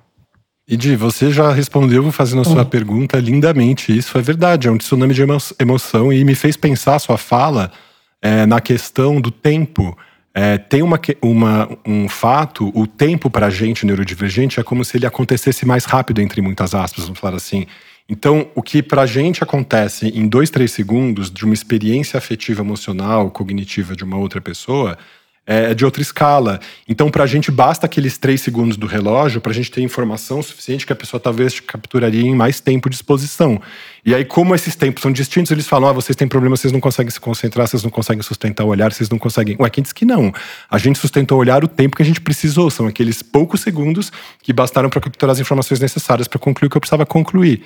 Edi, 0.68 0.96
você 0.96 1.32
já 1.32 1.52
respondeu 1.52 2.12
fazendo 2.12 2.42
a 2.42 2.44
sua 2.44 2.64
uhum. 2.64 2.66
pergunta 2.66 3.20
lindamente. 3.20 3.96
Isso 3.96 4.18
é 4.18 4.22
verdade, 4.22 4.68
é 4.68 4.72
um 4.72 4.78
tsunami 4.78 5.14
de 5.14 5.22
emo 5.22 5.38
emoção 5.60 6.12
e 6.12 6.24
me 6.24 6.34
fez 6.34 6.58
pensar 6.58 6.96
a 6.96 7.00
sua 7.00 7.18
fala 7.18 7.72
é, 8.20 8.48
na 8.48 8.60
questão 8.60 9.22
do 9.22 9.30
tempo. 9.30 9.96
É, 10.34 10.58
tem 10.58 10.82
uma, 10.82 11.00
uma, 11.22 11.70
um 11.86 12.10
fato, 12.10 12.72
o 12.74 12.88
tempo 12.88 13.30
para 13.30 13.46
a 13.46 13.50
gente 13.52 13.86
neurodivergente 13.86 14.60
é 14.60 14.64
como 14.64 14.84
se 14.84 14.98
ele 14.98 15.06
acontecesse 15.06 15.66
mais 15.68 15.86
rápido, 15.86 16.20
entre 16.20 16.42
muitas 16.42 16.74
aspas, 16.74 17.06
vamos 17.06 17.20
falar 17.20 17.38
assim. 17.38 17.68
Então, 18.10 18.48
o 18.56 18.62
que 18.62 18.82
para 18.82 19.04
a 19.04 19.06
gente 19.06 19.44
acontece 19.44 20.08
em 20.10 20.28
dois, 20.28 20.50
três 20.50 20.72
segundos 20.72 21.32
de 21.32 21.46
uma 21.46 21.54
experiência 21.54 22.18
afetiva, 22.18 22.62
emocional, 22.62 23.30
cognitiva 23.30 23.96
de 23.96 24.04
uma 24.04 24.18
outra 24.18 24.42
pessoa, 24.42 24.98
é, 25.46 25.72
é 25.72 25.74
de 25.74 25.86
outra 25.86 26.02
escala. 26.02 26.60
Então, 26.88 27.10
para 27.10 27.24
a 27.24 27.28
gente, 27.28 27.52
basta 27.52 27.86
aqueles 27.86 28.18
três 28.18 28.42
segundos 28.42 28.78
do 28.78 28.88
relógio 28.88 29.40
para 29.40 29.52
a 29.52 29.56
gente 29.56 29.72
ter 29.72 29.82
informação 29.82 30.42
suficiente 30.42 30.86
que 30.86 30.94
a 30.94 30.96
pessoa 30.96 31.20
talvez 31.20 31.60
capturaria 31.60 32.24
em 32.24 32.36
mais 32.36 32.60
tempo 32.60 32.90
de 32.90 32.96
exposição. 32.96 33.62
E 34.06 34.14
aí, 34.14 34.24
como 34.24 34.54
esses 34.54 34.76
tempos 34.76 35.02
são 35.02 35.12
distintos, 35.12 35.52
eles 35.52 35.68
falam: 35.68 35.90
ah, 35.90 35.94
vocês 35.94 36.16
têm 36.16 36.28
problema, 36.28 36.56
vocês 36.56 36.72
não 36.72 36.80
conseguem 36.80 37.12
se 37.12 37.20
concentrar, 37.20 37.68
vocês 37.68 37.84
não 37.84 37.90
conseguem 37.90 38.22
sustentar 38.22 38.64
o 38.64 38.68
olhar, 38.68 38.92
vocês 38.92 39.10
não 39.10 39.18
conseguem. 39.18 39.56
Ué, 39.60 39.70
quem 39.70 39.82
disse 39.82 39.96
que 39.96 40.06
não? 40.06 40.34
A 40.70 40.78
gente 40.78 41.00
sustentou 41.00 41.38
o 41.38 41.42
olhar 41.42 41.64
o 41.64 41.68
tempo 41.68 41.96
que 41.96 42.04
a 42.04 42.06
gente 42.06 42.22
precisou, 42.22 42.70
são 42.70 42.88
aqueles 42.88 43.22
poucos 43.22 43.62
segundos 43.62 44.12
que 44.42 44.54
bastaram 44.54 44.90
para 44.90 45.02
capturar 45.02 45.34
as 45.34 45.40
informações 45.40 45.80
necessárias 45.80 46.28
para 46.28 46.40
concluir 46.40 46.68
o 46.68 46.70
que 46.70 46.78
eu 46.78 46.82
precisava 46.82 47.06
concluir. 47.06 47.64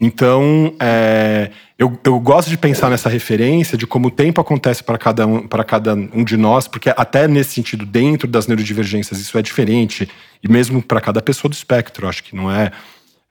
Então, 0.00 0.74
é, 0.80 1.50
eu, 1.78 1.98
eu 2.04 2.18
gosto 2.18 2.48
de 2.48 2.56
pensar 2.56 2.88
nessa 2.88 3.08
referência 3.08 3.76
de 3.76 3.86
como 3.86 4.08
o 4.08 4.10
tempo 4.10 4.40
acontece 4.40 4.82
para 4.82 4.96
cada, 4.96 5.26
um, 5.26 5.46
para 5.46 5.62
cada 5.62 5.94
um 5.94 6.24
de 6.24 6.36
nós, 6.36 6.66
porque 6.66 6.92
até 6.96 7.28
nesse 7.28 7.54
sentido, 7.54 7.84
dentro 7.84 8.26
das 8.26 8.46
neurodivergências, 8.46 9.20
isso 9.20 9.36
é 9.36 9.42
diferente, 9.42 10.08
e 10.42 10.50
mesmo 10.50 10.80
para 10.82 11.00
cada 11.00 11.20
pessoa 11.20 11.50
do 11.50 11.54
espectro, 11.54 12.08
acho 12.08 12.24
que 12.24 12.34
não 12.34 12.50
é, 12.50 12.70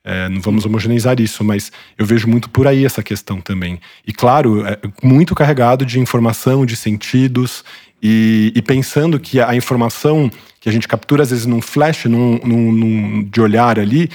é, 0.03 0.29
Não 0.29 0.39
vamos 0.39 0.65
homogeneizar 0.65 1.19
isso, 1.19 1.43
mas 1.43 1.71
eu 1.97 2.05
vejo 2.05 2.27
muito 2.27 2.49
por 2.49 2.65
aí 2.67 2.85
essa 2.85 3.03
questão 3.03 3.41
também. 3.41 3.79
E 4.07 4.13
claro, 4.13 4.65
é 4.65 4.77
muito 5.03 5.35
carregado 5.35 5.85
de 5.85 5.99
informação, 5.99 6.65
de 6.65 6.75
sentidos, 6.75 7.65
e, 8.01 8.53
e, 8.55 8.61
pensando 8.61 9.19
que 9.19 9.41
a 9.41 9.53
informação 9.53 10.31
que 10.61 10.69
a 10.69 10.71
gente 10.71 10.87
captura, 10.87 11.23
às 11.23 11.31
vezes, 11.31 11.45
num 11.45 11.61
flash, 11.61 12.05
num, 12.05 12.39
num, 12.43 12.71
num 12.71 13.23
de 13.23 13.41
olhar 13.41 13.77
ali 13.77 14.09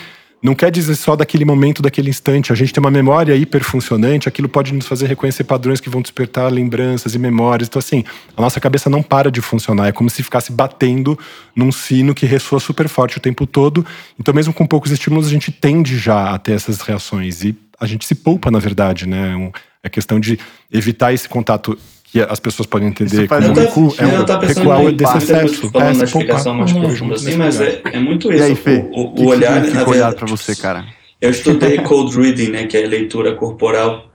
não 0.44 0.54
quer 0.54 0.70
dizer 0.70 0.94
só 0.94 1.16
daquele 1.16 1.42
momento, 1.42 1.80
daquele 1.80 2.10
instante. 2.10 2.52
A 2.52 2.54
gente 2.54 2.70
tem 2.70 2.78
uma 2.78 2.90
memória 2.90 3.34
hiperfuncionante, 3.34 4.28
aquilo 4.28 4.46
pode 4.46 4.74
nos 4.74 4.86
fazer 4.86 5.06
reconhecer 5.06 5.42
padrões 5.44 5.80
que 5.80 5.88
vão 5.88 6.02
despertar 6.02 6.52
lembranças 6.52 7.14
e 7.14 7.18
memórias. 7.18 7.66
Então, 7.66 7.80
assim, 7.80 8.04
a 8.36 8.42
nossa 8.42 8.60
cabeça 8.60 8.90
não 8.90 9.02
para 9.02 9.30
de 9.30 9.40
funcionar. 9.40 9.88
É 9.88 9.92
como 9.92 10.10
se 10.10 10.22
ficasse 10.22 10.52
batendo 10.52 11.18
num 11.56 11.72
sino 11.72 12.14
que 12.14 12.26
ressoa 12.26 12.60
super 12.60 12.88
forte 12.88 13.16
o 13.16 13.20
tempo 13.20 13.46
todo. 13.46 13.86
Então, 14.20 14.34
mesmo 14.34 14.52
com 14.52 14.66
poucos 14.66 14.90
estímulos, 14.92 15.28
a 15.28 15.30
gente 15.30 15.50
tende 15.50 15.96
já 15.96 16.34
a 16.34 16.38
ter 16.38 16.52
essas 16.52 16.82
reações. 16.82 17.42
E 17.42 17.56
a 17.80 17.86
gente 17.86 18.04
se 18.04 18.14
poupa, 18.14 18.50
na 18.50 18.58
verdade, 18.58 19.08
né? 19.08 19.50
É 19.82 19.88
questão 19.88 20.20
de 20.20 20.38
evitar 20.70 21.14
esse 21.14 21.26
contato 21.26 21.78
que 22.14 22.20
as 22.20 22.38
pessoas 22.38 22.68
podem 22.68 22.86
entender 22.86 23.26
como 23.26 23.52
recuo, 23.52 23.94
é 23.98 24.06
um 24.06 24.46
recuar 24.46 24.92
desse 24.92 25.16
excesso. 25.16 25.70
É, 25.74 26.04
explicação 26.04 26.54
mais 26.54 26.72
profunda 26.72 27.16
assim, 27.16 27.36
mas 27.36 27.60
é, 27.60 27.82
é 27.92 27.98
muito 27.98 28.32
isso. 28.32 28.40
E 28.40 28.46
aí, 28.46 28.54
Fê, 28.54 28.88
o, 28.92 29.00
o, 29.00 29.24
o 29.24 29.26
olhar, 29.26 29.60
que, 29.60 29.72
que 29.72 29.74
na 29.74 29.84
olhar 29.84 30.14
para 30.14 30.24
você, 30.28 30.54
cara. 30.54 30.84
Eu 31.20 31.30
estudei 31.30 31.78
cold 31.78 32.16
reading, 32.16 32.50
né, 32.50 32.66
que 32.66 32.76
é 32.76 32.86
leitura 32.86 33.34
corporal 33.34 34.06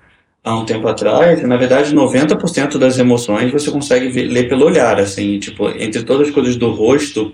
há 0.41 0.57
um 0.57 0.63
tempo 0.63 0.87
atrás, 0.87 1.43
na 1.43 1.57
verdade 1.57 1.93
90% 1.93 2.77
das 2.77 2.97
emoções 2.97 3.51
você 3.51 3.69
consegue 3.69 4.07
ver, 4.07 4.29
ler 4.29 4.47
pelo 4.47 4.65
olhar, 4.65 4.97
assim, 4.97 5.37
tipo, 5.37 5.67
entre 5.67 6.03
todas 6.03 6.29
as 6.29 6.33
coisas 6.33 6.55
do 6.55 6.71
rosto, 6.71 7.33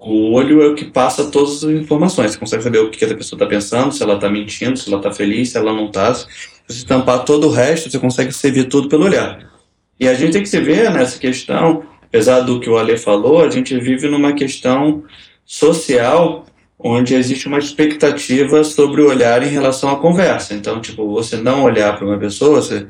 o 0.00 0.32
olho 0.32 0.62
é 0.62 0.66
o 0.66 0.74
que 0.74 0.86
passa 0.86 1.30
todas 1.30 1.62
as 1.62 1.70
informações. 1.70 2.32
Você 2.32 2.38
consegue 2.38 2.62
saber 2.64 2.78
o 2.80 2.90
que 2.90 3.04
a 3.04 3.14
pessoa 3.14 3.36
está 3.36 3.46
pensando, 3.46 3.92
se 3.92 4.02
ela 4.02 4.14
está 4.14 4.28
mentindo, 4.28 4.76
se 4.76 4.88
ela 4.88 4.98
está 4.98 5.12
feliz, 5.12 5.50
se 5.50 5.58
ela 5.58 5.72
não 5.72 5.86
está. 5.86 6.12
Se 6.12 6.26
você 6.68 6.84
tampar 6.84 7.24
todo 7.24 7.46
o 7.46 7.50
resto, 7.52 7.88
você 7.88 8.00
consegue 8.00 8.32
ver 8.50 8.64
tudo 8.64 8.88
pelo 8.88 9.04
olhar. 9.04 9.55
E 9.98 10.08
a 10.08 10.14
gente 10.14 10.32
tem 10.32 10.42
que 10.42 10.48
se 10.48 10.60
ver 10.60 10.90
nessa 10.90 11.18
questão, 11.18 11.84
apesar 12.02 12.40
do 12.40 12.60
que 12.60 12.68
o 12.68 12.76
Ale 12.76 12.98
falou, 12.98 13.42
a 13.42 13.50
gente 13.50 13.78
vive 13.78 14.08
numa 14.08 14.32
questão 14.32 15.04
social 15.44 16.44
onde 16.78 17.14
existe 17.14 17.48
uma 17.48 17.58
expectativa 17.58 18.62
sobre 18.62 19.00
o 19.00 19.08
olhar 19.08 19.42
em 19.42 19.48
relação 19.48 19.90
à 19.90 19.96
conversa. 19.96 20.54
Então, 20.54 20.80
tipo, 20.80 21.10
você 21.10 21.36
não 21.36 21.64
olhar 21.64 21.96
para 21.96 22.06
uma 22.06 22.18
pessoa, 22.18 22.60
você, 22.60 22.86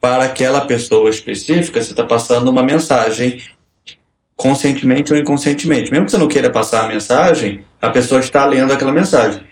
para 0.00 0.24
aquela 0.24 0.60
pessoa 0.60 1.10
específica, 1.10 1.82
você 1.82 1.90
está 1.90 2.04
passando 2.04 2.48
uma 2.48 2.62
mensagem 2.62 3.42
conscientemente 4.36 5.12
ou 5.12 5.18
inconscientemente. 5.18 5.90
Mesmo 5.90 6.06
que 6.06 6.12
você 6.12 6.18
não 6.18 6.28
queira 6.28 6.50
passar 6.50 6.84
a 6.84 6.88
mensagem, 6.88 7.64
a 7.80 7.90
pessoa 7.90 8.20
está 8.20 8.44
lendo 8.46 8.72
aquela 8.72 8.92
mensagem. 8.92 9.42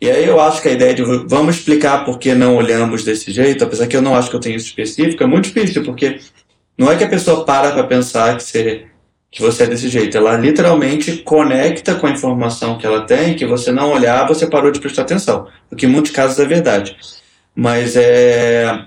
E 0.00 0.10
aí 0.10 0.24
eu 0.24 0.40
acho 0.40 0.62
que 0.62 0.68
a 0.68 0.72
ideia 0.72 0.94
de 0.94 1.02
vamos 1.02 1.56
explicar 1.56 2.04
por 2.06 2.18
que 2.18 2.34
não 2.34 2.56
olhamos 2.56 3.04
desse 3.04 3.30
jeito, 3.30 3.62
apesar 3.62 3.86
que 3.86 3.96
eu 3.96 4.00
não 4.00 4.14
acho 4.14 4.30
que 4.30 4.36
eu 4.36 4.40
tenho 4.40 4.56
isso 4.56 4.68
específico, 4.68 5.22
é 5.22 5.26
muito 5.26 5.44
difícil, 5.44 5.84
porque 5.84 6.18
não 6.80 6.90
é 6.90 6.96
que 6.96 7.04
a 7.04 7.08
pessoa 7.08 7.44
para 7.44 7.72
para 7.72 7.84
pensar 7.84 8.38
que 8.38 8.42
você, 8.42 8.86
que 9.30 9.42
você 9.42 9.64
é 9.64 9.66
desse 9.66 9.86
jeito. 9.90 10.16
Ela 10.16 10.38
literalmente 10.38 11.18
conecta 11.18 11.94
com 11.94 12.06
a 12.06 12.10
informação 12.10 12.78
que 12.78 12.86
ela 12.86 13.02
tem, 13.02 13.36
que 13.36 13.44
você 13.44 13.70
não 13.70 13.92
olhar, 13.92 14.26
você 14.26 14.46
parou 14.46 14.70
de 14.70 14.80
prestar 14.80 15.02
atenção. 15.02 15.46
O 15.70 15.76
que 15.76 15.84
em 15.84 15.90
muitos 15.90 16.10
casos 16.10 16.38
é 16.38 16.46
verdade. 16.46 16.96
Mas 17.54 17.96
é. 17.96 18.86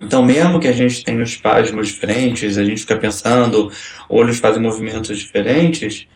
Então, 0.00 0.24
mesmo 0.24 0.58
que 0.58 0.68
a 0.68 0.72
gente 0.72 1.04
tenha 1.04 1.22
os 1.22 1.28
espasmos 1.28 1.88
diferentes, 1.88 2.56
a 2.56 2.64
gente 2.64 2.80
fica 2.80 2.96
pensando, 2.96 3.70
olhos 4.08 4.38
fazem 4.38 4.62
movimentos 4.62 5.18
diferentes, 5.18 6.06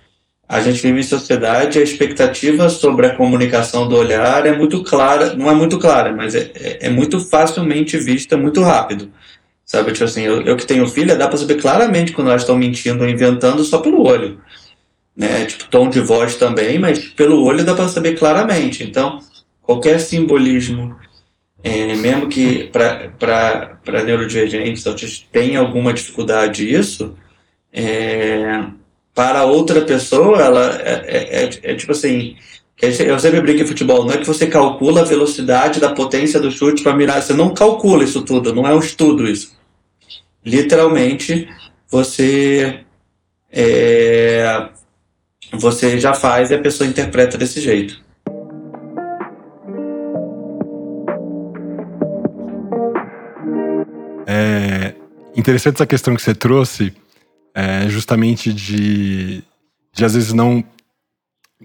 a 0.48 0.62
gente 0.62 0.80
vive 0.80 1.00
em 1.00 1.02
sociedade, 1.02 1.78
a 1.78 1.82
expectativa 1.82 2.70
sobre 2.70 3.06
a 3.06 3.16
comunicação 3.16 3.86
do 3.86 3.96
olhar 3.96 4.46
é 4.46 4.56
muito 4.56 4.82
clara, 4.82 5.34
não 5.34 5.50
é 5.50 5.54
muito 5.54 5.78
clara, 5.78 6.10
mas 6.10 6.34
é, 6.34 6.50
é, 6.54 6.86
é 6.86 6.90
muito 6.90 7.20
facilmente 7.20 7.98
vista, 7.98 8.34
muito 8.34 8.62
rápido. 8.62 9.12
Sabe, 9.64 9.92
tipo 9.92 10.04
assim, 10.04 10.22
eu, 10.22 10.42
eu 10.42 10.56
que 10.56 10.66
tenho 10.66 10.86
filha, 10.86 11.16
dá 11.16 11.28
para 11.28 11.38
saber 11.38 11.60
claramente 11.60 12.12
quando 12.12 12.28
elas 12.28 12.42
estão 12.42 12.56
mentindo 12.56 13.04
ou 13.04 13.08
inventando 13.08 13.64
só 13.64 13.78
pelo 13.78 14.06
olho. 14.06 14.40
Né? 15.16 15.46
Tipo, 15.46 15.68
tom 15.68 15.88
de 15.88 16.00
voz 16.00 16.36
também, 16.36 16.78
mas 16.78 16.98
pelo 16.98 17.42
olho 17.42 17.64
dá 17.64 17.74
para 17.74 17.88
saber 17.88 18.18
claramente. 18.18 18.82
Então, 18.82 19.18
qualquer 19.62 20.00
simbolismo, 20.00 20.96
é, 21.62 21.94
mesmo 21.94 22.28
que 22.28 22.70
para 22.70 24.04
neurodivergentes, 24.04 24.86
autistas, 24.86 25.26
tenha 25.30 25.60
alguma 25.60 25.92
dificuldade 25.92 26.70
isso, 26.70 27.16
é, 27.72 28.64
para 29.14 29.44
outra 29.44 29.82
pessoa, 29.82 30.40
ela 30.40 30.80
é, 30.82 31.04
é, 31.06 31.44
é, 31.44 31.72
é 31.72 31.74
tipo 31.74 31.92
assim. 31.92 32.36
Eu 32.82 33.16
sempre 33.20 33.40
brinco 33.40 33.62
em 33.62 33.66
futebol, 33.66 34.04
não 34.04 34.12
é 34.12 34.18
que 34.18 34.26
você 34.26 34.48
calcula 34.48 35.02
a 35.02 35.04
velocidade 35.04 35.78
da 35.78 35.94
potência 35.94 36.40
do 36.40 36.50
chute 36.50 36.82
para 36.82 36.96
mirar, 36.96 37.22
você 37.22 37.32
não 37.32 37.54
calcula 37.54 38.02
isso 38.02 38.22
tudo, 38.22 38.52
não 38.52 38.66
é 38.66 38.74
um 38.74 38.80
estudo 38.80 39.24
isso. 39.24 39.56
Literalmente, 40.44 41.48
você 41.88 42.80
é, 43.52 44.68
você 45.52 46.00
já 46.00 46.12
faz 46.12 46.50
e 46.50 46.54
a 46.56 46.60
pessoa 46.60 46.88
interpreta 46.88 47.38
desse 47.38 47.60
jeito. 47.60 48.02
É 54.26 54.92
interessante 55.36 55.76
essa 55.76 55.86
questão 55.86 56.16
que 56.16 56.22
você 56.22 56.34
trouxe, 56.34 56.92
é 57.54 57.88
justamente 57.88 58.52
de, 58.52 59.44
de 59.92 60.04
às 60.04 60.14
vezes 60.14 60.32
não 60.32 60.64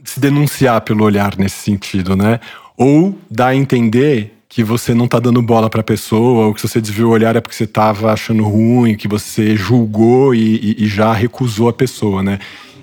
se 0.03 0.19
denunciar 0.19 0.81
pelo 0.81 1.03
olhar 1.03 1.37
nesse 1.37 1.57
sentido, 1.57 2.15
né? 2.15 2.39
Ou 2.77 3.17
dar 3.29 3.47
a 3.47 3.55
entender 3.55 4.33
que 4.49 4.63
você 4.63 4.93
não 4.93 5.07
tá 5.07 5.19
dando 5.19 5.41
bola 5.41 5.69
pra 5.69 5.83
pessoa, 5.83 6.47
ou 6.47 6.53
que 6.53 6.61
se 6.61 6.67
você 6.67 6.79
desviou 6.79 7.11
o 7.11 7.13
olhar 7.13 7.35
é 7.35 7.41
porque 7.41 7.55
você 7.55 7.67
tava 7.67 8.11
achando 8.11 8.43
ruim, 8.43 8.95
que 8.95 9.07
você 9.07 9.55
julgou 9.55 10.33
e, 10.33 10.75
e, 10.79 10.85
e 10.85 10.87
já 10.87 11.11
recusou 11.13 11.67
a 11.69 11.73
pessoa, 11.73 12.23
né? 12.23 12.39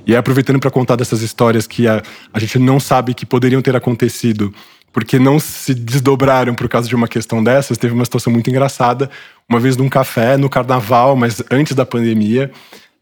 E 0.07 0.12
aí, 0.12 0.18
aproveitando 0.18 0.61
para 0.61 0.70
contar 0.70 0.96
dessas 0.96 1.22
histórias 1.22 1.66
que 1.66 1.88
a, 1.88 2.03
a 2.33 2.38
gente 2.38 2.59
não 2.59 2.79
sabe 2.79 3.14
que 3.14 3.24
poderiam 3.24 3.62
ter 3.62 3.74
acontecido, 3.74 4.53
porque 4.92 5.18
não 5.18 5.40
se 5.40 5.74
desdobraram 5.74 6.55
por 6.55 6.68
causa 6.68 6.88
de 6.88 6.94
uma 6.94 7.09
questão 7.09 7.42
dessas, 7.42 7.79
teve 7.79 7.94
uma 7.94 8.05
situação 8.05 8.33
muito 8.33 8.48
engraçada. 8.50 9.11
Uma 9.48 9.59
vez 9.59 9.77
num 9.77 9.88
café, 9.88 10.37
no 10.37 10.48
carnaval, 10.48 11.16
mas 11.16 11.42
antes 11.50 11.74
da 11.74 11.85
pandemia. 11.85 12.50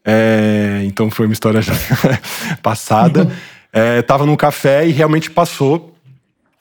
É, 0.03 0.81
então 0.85 1.09
foi 1.09 1.27
uma 1.27 1.33
história 1.33 1.61
já 1.61 1.73
passada. 2.63 3.31
É, 3.73 4.01
tava 4.03 4.25
num 4.25 4.35
café 4.35 4.87
e 4.87 4.91
realmente 4.91 5.31
passou 5.31 5.95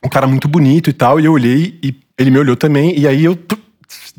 um 0.02 0.08
cara 0.08 0.26
muito 0.26 0.48
bonito 0.48 0.90
e 0.90 0.92
tal. 0.92 1.20
E 1.20 1.26
eu 1.26 1.32
olhei 1.32 1.78
e 1.82 1.94
ele 2.18 2.30
me 2.30 2.38
olhou 2.38 2.56
também. 2.56 2.98
E 2.98 3.06
aí 3.06 3.24
eu 3.24 3.38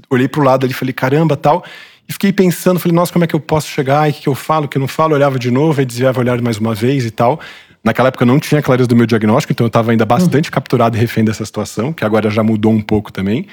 olhei 0.10 0.28
pro 0.28 0.44
lado 0.44 0.66
ali 0.66 0.72
e 0.72 0.76
falei, 0.76 0.94
caramba, 0.94 1.36
tal. 1.36 1.66
E 2.08 2.14
fiquei 2.14 2.32
pensando, 2.32 2.80
falei, 2.80 2.96
nossa, 2.96 3.12
como 3.12 3.26
é 3.26 3.28
que 3.28 3.36
eu 3.36 3.40
posso 3.40 3.68
chegar? 3.68 4.10
O 4.10 4.14
que, 4.14 4.22
que 4.22 4.30
eu 4.30 4.36
falo, 4.36 4.66
o 4.66 4.68
que 4.70 4.78
eu 4.78 4.80
não 4.80 4.88
falo? 4.88 5.16
Olhava 5.16 5.40
de 5.40 5.50
novo, 5.50 5.80
aí 5.80 5.86
desviava 5.86 6.20
o 6.20 6.22
olhar 6.22 6.40
mais 6.42 6.58
uma 6.58 6.76
vez 6.76 7.06
e 7.06 7.12
tal. 7.12 7.40
Naquela 7.84 8.10
época 8.10 8.24
eu 8.24 8.28
não 8.28 8.40
tinha 8.40 8.62
clareza 8.62 8.88
do 8.88 8.96
meu 8.96 9.06
diagnóstico, 9.06 9.52
então 9.52 9.66
eu 9.66 9.70
estava 9.70 9.92
ainda 9.92 10.06
bastante 10.06 10.50
capturado 10.50 10.96
e 10.96 11.00
refém 11.00 11.24
dessa 11.24 11.46
situação, 11.46 11.92
que 11.92 12.06
agora 12.06 12.30
já 12.30 12.44
mudou 12.44 12.72
um 12.72 12.82
pouco 12.82 13.12
também. 13.12 13.48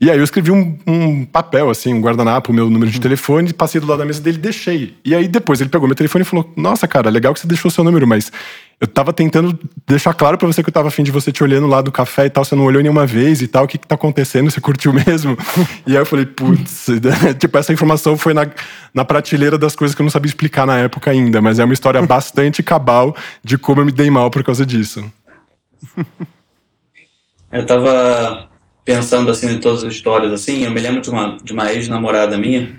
E 0.00 0.10
aí 0.10 0.16
eu 0.16 0.24
escrevi 0.24 0.50
um, 0.50 0.78
um 0.86 1.26
papel, 1.26 1.68
assim, 1.68 1.92
um 1.92 2.00
guardanapo, 2.00 2.50
o 2.50 2.54
meu 2.54 2.70
número 2.70 2.90
de 2.90 2.96
uhum. 2.96 3.02
telefone, 3.02 3.52
passei 3.52 3.78
do 3.78 3.86
lado 3.86 3.98
da 3.98 4.06
mesa 4.06 4.22
dele 4.22 4.38
e 4.38 4.40
deixei. 4.40 4.96
E 5.04 5.14
aí 5.14 5.28
depois 5.28 5.60
ele 5.60 5.68
pegou 5.68 5.86
meu 5.86 5.94
telefone 5.94 6.22
e 6.22 6.24
falou: 6.24 6.50
Nossa, 6.56 6.88
cara, 6.88 7.10
legal 7.10 7.34
que 7.34 7.40
você 7.40 7.46
deixou 7.46 7.68
o 7.68 7.72
seu 7.72 7.84
número, 7.84 8.06
mas 8.06 8.32
eu 8.80 8.86
tava 8.86 9.12
tentando 9.12 9.58
deixar 9.86 10.14
claro 10.14 10.38
para 10.38 10.46
você 10.46 10.62
que 10.62 10.70
eu 10.70 10.72
tava 10.72 10.88
afim 10.88 11.02
de 11.02 11.10
você 11.10 11.30
te 11.30 11.44
olhando 11.44 11.66
lá 11.66 11.82
do 11.82 11.92
café 11.92 12.24
e 12.24 12.30
tal, 12.30 12.42
você 12.42 12.54
não 12.54 12.64
olhou 12.64 12.80
nenhuma 12.80 13.04
vez 13.04 13.42
e 13.42 13.46
tal, 13.46 13.64
o 13.64 13.68
que 13.68 13.76
que 13.76 13.86
tá 13.86 13.94
acontecendo, 13.94 14.50
você 14.50 14.58
curtiu 14.58 14.90
mesmo? 14.90 15.36
e 15.86 15.90
aí 15.90 16.00
eu 16.00 16.06
falei, 16.06 16.24
putz, 16.24 16.86
tipo, 17.38 17.58
essa 17.58 17.70
informação 17.70 18.16
foi 18.16 18.32
na, 18.32 18.48
na 18.94 19.04
prateleira 19.04 19.58
das 19.58 19.76
coisas 19.76 19.94
que 19.94 20.00
eu 20.00 20.04
não 20.04 20.10
sabia 20.10 20.30
explicar 20.30 20.66
na 20.66 20.78
época 20.78 21.10
ainda, 21.10 21.42
mas 21.42 21.58
é 21.58 21.64
uma 21.64 21.74
história 21.74 22.00
bastante 22.06 22.62
cabal 22.62 23.14
de 23.44 23.58
como 23.58 23.82
eu 23.82 23.84
me 23.84 23.92
dei 23.92 24.10
mal 24.10 24.30
por 24.30 24.42
causa 24.42 24.64
disso. 24.64 25.04
Eu 27.52 27.66
tava 27.66 28.49
pensando 28.90 29.30
assim 29.30 29.48
em 29.48 29.60
todas 29.60 29.84
as 29.84 29.94
histórias 29.94 30.32
assim, 30.32 30.64
eu 30.64 30.70
me 30.72 30.80
lembro 30.80 31.00
de 31.00 31.08
uma, 31.08 31.36
de 31.40 31.52
uma 31.52 31.72
ex-namorada 31.72 32.36
minha, 32.36 32.74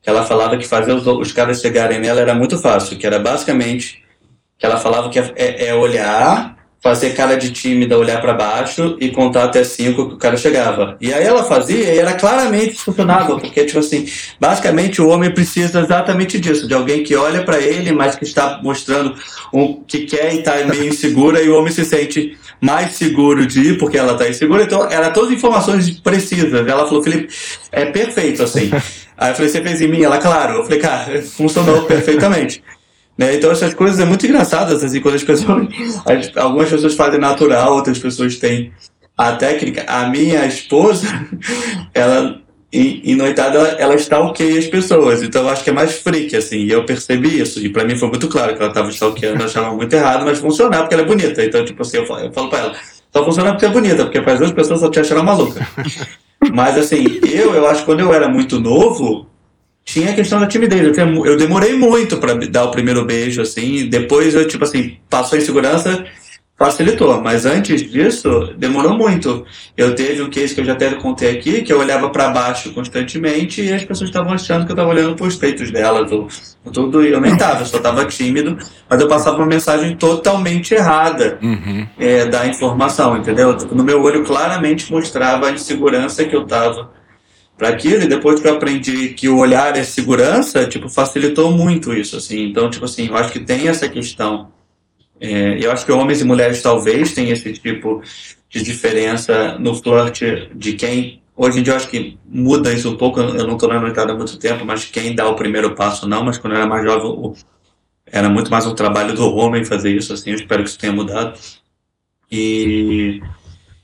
que 0.00 0.08
ela 0.08 0.24
falava 0.24 0.56
que 0.56 0.66
fazer 0.66 0.90
os, 0.94 1.06
os 1.06 1.32
caras 1.32 1.60
chegarem 1.60 2.00
nela 2.00 2.18
era 2.18 2.34
muito 2.34 2.56
fácil, 2.56 2.96
que 2.96 3.06
era 3.06 3.18
basicamente 3.18 4.02
que 4.56 4.64
ela 4.64 4.78
falava 4.78 5.10
que 5.10 5.18
é, 5.18 5.66
é, 5.66 5.74
olhar, 5.74 6.56
fazer 6.82 7.10
cara 7.10 7.36
de 7.36 7.50
tímida, 7.50 7.98
olhar 7.98 8.20
para 8.22 8.32
baixo 8.32 8.96
e 8.98 9.10
contar 9.10 9.44
até 9.44 9.62
cinco 9.62 10.08
que 10.08 10.14
o 10.14 10.18
cara 10.18 10.36
chegava. 10.36 10.96
E 11.00 11.12
aí 11.12 11.24
ela 11.24 11.44
fazia 11.44 11.76
e 11.76 11.98
era 11.98 12.14
claramente 12.14 12.74
funcionava, 12.74 13.38
porque, 13.38 13.64
tipo 13.64 13.78
assim, 13.78 14.08
basicamente 14.40 15.02
o 15.02 15.08
homem 15.08 15.30
precisa 15.30 15.80
exatamente 15.80 16.40
disso, 16.40 16.66
de 16.66 16.72
alguém 16.72 17.02
que 17.02 17.14
olha 17.14 17.42
para 17.44 17.58
ele, 17.58 17.92
mas 17.92 18.16
que 18.16 18.24
está 18.24 18.60
mostrando 18.62 19.14
o 19.52 19.82
que 19.86 20.06
quer 20.06 20.34
e 20.34 20.38
está 20.38 20.54
meio 20.64 20.86
insegura, 20.86 21.42
e 21.42 21.50
o 21.50 21.58
homem 21.58 21.72
se 21.72 21.84
sente 21.84 22.38
mais 22.60 22.92
seguro 22.92 23.46
de 23.46 23.60
ir, 23.60 23.78
porque 23.78 23.98
ela 23.98 24.12
está 24.12 24.28
insegura. 24.28 24.62
Então, 24.62 24.90
era 24.90 25.10
todas 25.10 25.32
informações 25.32 25.90
precisas. 26.00 26.66
Ela 26.66 26.86
falou, 26.86 27.02
Felipe, 27.02 27.28
é 27.72 27.86
perfeito, 27.86 28.42
assim. 28.42 28.70
Aí 29.18 29.30
eu 29.30 29.34
falei, 29.34 29.50
você 29.50 29.60
fez 29.60 29.82
em 29.82 29.88
mim? 29.88 30.02
Ela, 30.02 30.18
claro. 30.18 30.54
Eu 30.54 30.64
falei, 30.64 30.78
cara, 30.78 31.22
funcionou 31.22 31.82
perfeitamente. 31.82 32.62
Né? 33.20 33.34
Então 33.34 33.50
essas 33.50 33.74
coisas 33.74 34.00
é 34.00 34.06
muito 34.06 34.26
engraçadas, 34.26 34.82
assim, 34.82 34.98
quando 34.98 35.16
as 35.16 35.22
pessoas. 35.22 35.68
algumas 36.36 36.70
pessoas 36.70 36.94
fazem 36.94 37.20
natural, 37.20 37.74
outras 37.74 37.98
pessoas 37.98 38.36
têm 38.36 38.72
a 39.14 39.32
técnica. 39.32 39.84
A 39.86 40.08
minha 40.08 40.46
esposa, 40.46 41.06
ela. 41.92 42.40
Em, 42.72 43.02
em 43.04 43.16
noitada, 43.16 43.58
ela, 43.58 43.68
ela 43.80 43.94
stalkeia 43.96 44.56
as 44.56 44.68
pessoas, 44.68 45.24
então 45.24 45.42
eu 45.42 45.48
acho 45.48 45.64
que 45.64 45.70
é 45.70 45.72
mais 45.72 45.98
freak, 46.02 46.36
assim, 46.36 46.58
e 46.58 46.70
eu 46.70 46.84
percebi 46.84 47.40
isso, 47.40 47.58
e 47.58 47.68
pra 47.68 47.84
mim 47.84 47.96
foi 47.96 48.06
muito 48.06 48.28
claro 48.28 48.54
que 48.54 48.62
ela 48.62 48.72
tava 48.72 48.88
stalkeando, 48.90 49.40
eu 49.40 49.46
achava 49.46 49.74
muito 49.74 49.92
errado, 49.92 50.24
mas 50.24 50.38
funcionava 50.38 50.84
porque 50.84 50.94
ela 50.94 51.02
é 51.02 51.06
bonita, 51.06 51.44
então, 51.44 51.64
tipo 51.64 51.82
assim, 51.82 51.96
eu 51.96 52.06
falo, 52.06 52.20
eu 52.20 52.32
falo 52.32 52.48
pra 52.48 52.58
ela, 52.60 52.76
só 53.12 53.24
funciona 53.24 53.50
porque 53.50 53.66
é 53.66 53.70
bonita, 53.70 54.04
porque 54.04 54.22
faz 54.22 54.38
duas 54.38 54.52
pessoas 54.52 54.78
só 54.78 54.88
te 54.88 55.00
acharam 55.00 55.24
maluca. 55.24 55.66
Mas 56.54 56.78
assim, 56.78 57.18
eu, 57.28 57.56
eu 57.56 57.66
acho 57.66 57.80
que 57.80 57.86
quando 57.86 58.00
eu 58.00 58.14
era 58.14 58.28
muito 58.28 58.60
novo, 58.60 59.26
tinha 59.84 60.10
a 60.10 60.14
questão 60.14 60.38
da 60.38 60.46
timidez. 60.46 60.96
Eu, 60.96 61.26
eu 61.26 61.36
demorei 61.36 61.74
muito 61.74 62.18
para 62.18 62.34
dar 62.34 62.64
o 62.64 62.70
primeiro 62.70 63.04
beijo, 63.04 63.42
assim. 63.42 63.88
Depois 63.88 64.34
eu, 64.34 64.46
tipo 64.46 64.64
assim, 64.64 64.96
passou 65.08 65.38
em 65.38 65.40
segurança, 65.40 66.04
facilitou. 66.56 67.20
Mas 67.22 67.46
antes 67.46 67.90
disso, 67.90 68.54
demorou 68.56 68.94
muito. 68.94 69.44
Eu 69.76 69.94
teve 69.94 70.22
um 70.22 70.30
case 70.30 70.54
que 70.54 70.60
eu 70.60 70.64
já 70.64 70.74
até 70.74 70.94
contei 70.94 71.30
aqui, 71.30 71.62
que 71.62 71.72
eu 71.72 71.78
olhava 71.78 72.10
para 72.10 72.28
baixo 72.28 72.72
constantemente 72.72 73.62
e 73.62 73.72
as 73.72 73.84
pessoas 73.84 74.10
estavam 74.10 74.32
achando 74.32 74.66
que 74.66 74.70
eu 74.70 74.74
estava 74.74 74.90
olhando 74.90 75.16
para 75.16 75.26
os 75.26 75.36
peitos 75.36 75.70
delas. 75.70 76.12
Ou, 76.12 76.28
tudo, 76.70 77.02
eu 77.02 77.20
nem 77.20 77.36
tava, 77.36 77.62
eu 77.62 77.66
só 77.66 77.78
estava 77.78 78.04
tímido. 78.04 78.58
Mas 78.88 79.00
eu 79.00 79.08
passava 79.08 79.38
uma 79.38 79.46
mensagem 79.46 79.96
totalmente 79.96 80.74
errada 80.74 81.38
uhum. 81.42 81.86
é, 81.98 82.26
da 82.26 82.46
informação, 82.46 83.16
entendeu? 83.16 83.56
No 83.72 83.82
meu 83.82 84.02
olho 84.02 84.22
claramente 84.24 84.92
mostrava 84.92 85.48
a 85.48 85.52
insegurança 85.52 86.24
que 86.24 86.36
eu 86.36 86.42
estava 86.42 86.99
para 87.60 87.68
aquilo, 87.68 88.04
e 88.04 88.08
depois 88.08 88.40
que 88.40 88.48
eu 88.48 88.54
aprendi 88.54 89.10
que 89.10 89.28
o 89.28 89.36
olhar 89.36 89.76
é 89.76 89.84
segurança, 89.84 90.66
tipo, 90.66 90.88
facilitou 90.88 91.52
muito 91.52 91.92
isso, 91.92 92.16
assim. 92.16 92.44
Então, 92.44 92.70
tipo 92.70 92.86
assim, 92.86 93.08
eu 93.08 93.16
acho 93.18 93.30
que 93.30 93.38
tem 93.38 93.68
essa 93.68 93.86
questão. 93.86 94.50
É, 95.20 95.62
eu 95.62 95.70
acho 95.70 95.84
que 95.84 95.92
homens 95.92 96.22
e 96.22 96.24
mulheres 96.24 96.62
talvez 96.62 97.12
tenham 97.12 97.32
esse 97.32 97.52
tipo 97.52 98.02
de 98.48 98.62
diferença 98.62 99.58
no 99.58 99.74
flerte 99.74 100.48
de 100.54 100.72
quem. 100.72 101.20
Hoje 101.36 101.60
em 101.60 101.62
dia 101.62 101.74
eu 101.74 101.76
acho 101.76 101.88
que 101.88 102.18
muda 102.26 102.72
isso 102.72 102.88
um 102.88 102.96
pouco, 102.96 103.20
eu 103.20 103.46
não 103.46 103.56
estou 103.56 103.68
na 103.68 103.78
noitada 103.78 104.14
há 104.14 104.16
muito 104.16 104.38
tempo, 104.38 104.64
mas 104.64 104.86
quem 104.86 105.14
dá 105.14 105.28
o 105.28 105.36
primeiro 105.36 105.74
passo 105.74 106.08
não, 106.08 106.24
mas 106.24 106.38
quando 106.38 106.54
eu 106.54 106.60
era 106.60 106.66
mais 106.66 106.82
jovem 106.82 107.34
era 108.06 108.30
muito 108.30 108.50
mais 108.50 108.66
um 108.66 108.74
trabalho 108.74 109.12
do 109.14 109.34
homem 109.36 109.66
fazer 109.66 109.94
isso, 109.94 110.14
assim, 110.14 110.30
eu 110.30 110.36
espero 110.36 110.62
que 110.62 110.70
isso 110.70 110.78
tenha 110.78 110.92
mudado. 110.94 111.38
E 112.32 113.20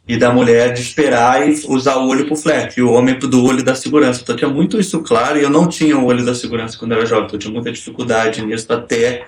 e 0.09 0.16
da 0.16 0.33
mulher 0.33 0.73
de 0.73 0.81
esperar 0.81 1.49
e 1.49 1.53
usar 1.69 1.97
o 1.97 2.09
olho 2.09 2.27
pro 2.27 2.37
flerte, 2.37 2.79
e 2.79 2.83
o 2.83 2.92
homem 2.92 3.19
do 3.19 3.45
olho 3.45 3.64
da 3.64 3.75
segurança. 3.75 4.21
Então 4.23 4.37
tinha 4.37 4.51
muito 4.51 4.79
isso 4.79 5.01
claro, 5.03 5.38
e 5.38 5.42
eu 5.42 5.51
não 5.51 5.66
tinha 5.66 5.99
o 5.99 6.05
olho 6.05 6.25
da 6.25 6.35
segurança 6.35 6.79
quando 6.79 6.92
era 6.92 7.05
jovem, 7.05 7.25
então 7.25 7.37
eu 7.37 7.40
tinha 7.40 7.53
muita 7.53 7.73
dificuldade 7.73 8.45
nisso 8.45 8.73
até 8.73 9.27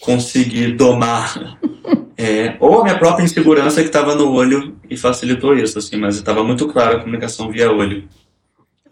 conseguir 0.00 0.72
domar. 0.72 1.58
É, 2.22 2.54
ou 2.60 2.78
a 2.78 2.84
minha 2.84 2.98
própria 2.98 3.24
insegurança 3.24 3.80
que 3.80 3.86
estava 3.86 4.14
no 4.14 4.30
olho 4.30 4.76
e 4.90 4.94
facilitou 4.94 5.56
isso, 5.56 5.78
assim, 5.78 5.96
mas 5.96 6.16
estava 6.16 6.44
muito 6.44 6.68
claro 6.68 6.98
a 6.98 7.00
comunicação 7.00 7.50
via 7.50 7.72
olho. 7.72 8.06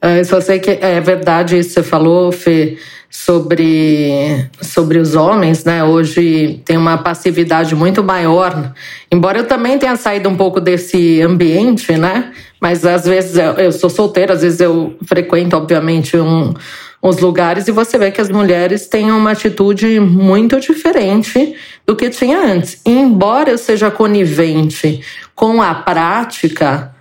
Eu 0.00 0.24
só 0.24 0.40
sei 0.40 0.60
que 0.60 0.70
é 0.70 1.00
verdade 1.00 1.58
isso 1.58 1.70
que 1.70 1.74
você 1.74 1.82
falou, 1.82 2.30
Fê, 2.30 2.78
sobre, 3.10 4.46
sobre 4.60 4.98
os 4.98 5.16
homens, 5.16 5.64
né? 5.64 5.82
Hoje 5.82 6.60
tem 6.64 6.76
uma 6.76 6.98
passividade 6.98 7.74
muito 7.74 8.02
maior. 8.04 8.72
Embora 9.10 9.38
eu 9.38 9.46
também 9.46 9.78
tenha 9.78 9.96
saído 9.96 10.28
um 10.28 10.36
pouco 10.36 10.60
desse 10.60 11.20
ambiente, 11.20 11.92
né? 11.96 12.32
Mas 12.60 12.84
às 12.84 13.04
vezes 13.04 13.36
eu, 13.36 13.52
eu 13.54 13.72
sou 13.72 13.90
solteira, 13.90 14.34
às 14.34 14.42
vezes 14.42 14.60
eu 14.60 14.96
frequento, 15.04 15.56
obviamente, 15.56 16.16
um, 16.16 16.54
uns 17.02 17.18
lugares 17.18 17.66
e 17.66 17.72
você 17.72 17.96
vê 17.96 18.10
que 18.10 18.20
as 18.20 18.28
mulheres 18.28 18.86
têm 18.86 19.10
uma 19.10 19.32
atitude 19.32 19.98
muito 19.98 20.60
diferente 20.60 21.54
do 21.86 21.96
que 21.96 22.10
tinha 22.10 22.38
antes. 22.38 22.80
E 22.86 22.90
embora 22.90 23.50
eu 23.50 23.58
seja 23.58 23.90
conivente 23.90 25.00
com 25.34 25.62
a 25.62 25.74
prática, 25.74 26.94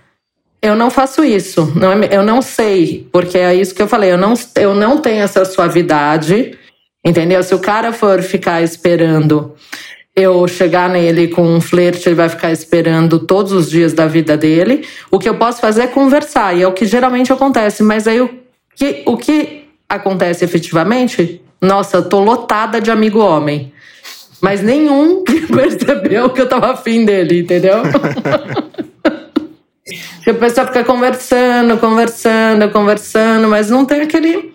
eu 0.60 0.74
não 0.74 0.90
faço 0.90 1.24
isso. 1.24 1.72
Não 1.76 1.92
é, 1.92 2.08
eu 2.10 2.22
não 2.22 2.42
sei, 2.42 3.08
porque 3.12 3.38
é 3.38 3.54
isso 3.54 3.74
que 3.74 3.82
eu 3.82 3.88
falei. 3.88 4.12
Eu 4.12 4.18
não, 4.18 4.34
eu 4.56 4.74
não 4.74 4.98
tenho 4.98 5.22
essa 5.22 5.44
suavidade, 5.44 6.58
entendeu? 7.04 7.42
Se 7.42 7.54
o 7.54 7.58
cara 7.58 7.92
for 7.92 8.22
ficar 8.22 8.62
esperando 8.62 9.54
eu 10.14 10.48
chegar 10.48 10.90
nele 10.90 11.28
com 11.28 11.42
um 11.42 11.60
flerte, 11.60 12.08
ele 12.08 12.16
vai 12.16 12.28
ficar 12.28 12.50
esperando 12.50 13.20
todos 13.20 13.52
os 13.52 13.70
dias 13.70 13.92
da 13.92 14.06
vida 14.06 14.36
dele. 14.36 14.84
O 15.10 15.18
que 15.18 15.28
eu 15.28 15.36
posso 15.36 15.60
fazer 15.60 15.82
é 15.82 15.86
conversar, 15.86 16.56
e 16.56 16.62
é 16.62 16.66
o 16.66 16.72
que 16.72 16.86
geralmente 16.86 17.32
acontece. 17.32 17.82
Mas 17.84 18.08
aí 18.08 18.20
o 18.20 18.28
que, 18.74 19.04
o 19.06 19.16
que 19.16 19.68
acontece 19.88 20.44
efetivamente? 20.44 21.40
Nossa, 21.60 22.02
tô 22.02 22.20
lotada 22.20 22.80
de 22.80 22.90
amigo 22.90 23.20
homem. 23.20 23.72
Mas 24.40 24.60
nenhum 24.60 25.22
percebeu 25.54 26.30
que 26.30 26.40
eu 26.40 26.48
tava 26.48 26.72
afim 26.72 27.04
dele, 27.04 27.40
entendeu? 27.40 27.76
que 30.22 30.30
a 30.30 30.34
pessoa 30.34 30.66
fica 30.66 30.84
conversando, 30.84 31.78
conversando, 31.78 32.70
conversando, 32.70 33.48
mas 33.48 33.70
não 33.70 33.84
tem 33.84 34.02
aquele. 34.02 34.54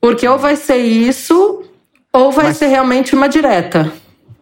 Porque 0.00 0.26
ou 0.28 0.38
vai 0.38 0.56
ser 0.56 0.76
isso, 0.76 1.64
ou 2.12 2.30
vai 2.30 2.46
mas, 2.46 2.56
ser 2.56 2.66
realmente 2.66 3.14
uma 3.14 3.28
direta. 3.28 3.92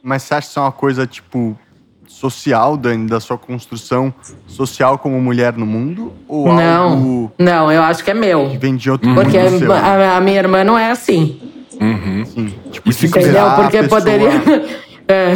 Mas 0.03 0.23
você 0.23 0.35
acha 0.35 0.47
que 0.47 0.51
isso 0.51 0.59
é 0.59 0.63
uma 0.63 0.73
coisa, 0.73 1.07
tipo, 1.07 1.59
social, 2.07 2.77
Dani, 2.77 3.07
da 3.07 3.21
sua 3.21 3.37
construção 3.37 4.13
social 4.47 4.99
como 4.99 5.21
mulher 5.21 5.55
no 5.55 5.67
mundo? 5.67 6.13
Ou 6.29 6.47
não, 6.53 6.91
algo 6.91 7.33
não, 7.39 7.71
eu 7.71 7.83
acho 7.83 8.05
que 8.05 8.11
é 8.11 8.15
meu. 8.15 8.51
Que 8.51 8.59
vem 8.59 8.77
de 8.77 8.91
outro 8.91 9.13
Porque 9.15 9.39
mundo 9.39 9.73
a, 9.73 10.17
a, 10.17 10.21
minha 10.21 10.39
irmã 10.39 10.65
não 10.65 10.79
é 10.79 10.91
assim. 10.91 11.41
Uhum. 11.81 12.25
Sim. 12.25 12.55
Tipo, 12.71 12.91
Entendeu? 12.91 13.51
Porque 13.57 13.83
pessoa... 13.83 14.01
poderia. 14.01 14.31
É, 15.09 15.35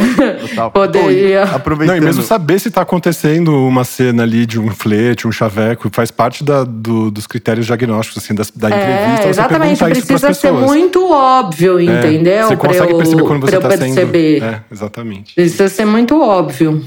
poderia. 0.69 1.43
Aproveitando. 1.43 1.95
Não, 1.95 2.03
e 2.03 2.05
mesmo 2.05 2.21
saber 2.23 2.59
se 2.59 2.67
está 2.67 2.81
acontecendo 2.81 3.55
uma 3.65 3.83
cena 3.83 4.23
ali 4.23 4.45
de 4.45 4.59
um 4.59 4.69
flerte, 4.69 5.27
um 5.27 5.31
chaveco, 5.31 5.89
faz 5.91 6.11
parte 6.11 6.43
da, 6.43 6.63
do, 6.63 7.09
dos 7.09 7.25
critérios 7.25 7.65
diagnósticos, 7.65 8.23
assim, 8.23 8.35
da, 8.35 8.43
da 8.55 8.75
é, 8.75 9.03
entrevista. 9.03 9.29
Exatamente, 9.29 9.83
precisa 9.83 10.33
ser 10.33 10.51
muito 10.51 11.09
óbvio, 11.09 11.79
é, 11.79 11.83
entendeu? 11.83 12.47
Você 12.47 12.57
consegue 12.57 12.91
eu, 12.91 12.97
perceber 12.97 13.23
quando 13.23 13.41
você 13.41 13.57
está 13.57 13.77
sendo. 13.77 14.15
É, 14.15 14.63
exatamente. 14.69 15.35
Precisa 15.35 15.69
ser 15.69 15.85
muito 15.85 16.21
óbvio. 16.21 16.85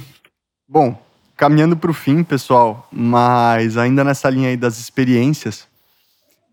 Bom, 0.69 0.99
caminhando 1.37 1.77
para 1.77 1.91
o 1.91 1.95
fim, 1.95 2.23
pessoal, 2.23 2.87
mas 2.93 3.77
ainda 3.77 4.05
nessa 4.05 4.29
linha 4.29 4.51
aí 4.51 4.57
das 4.57 4.79
experiências, 4.79 5.67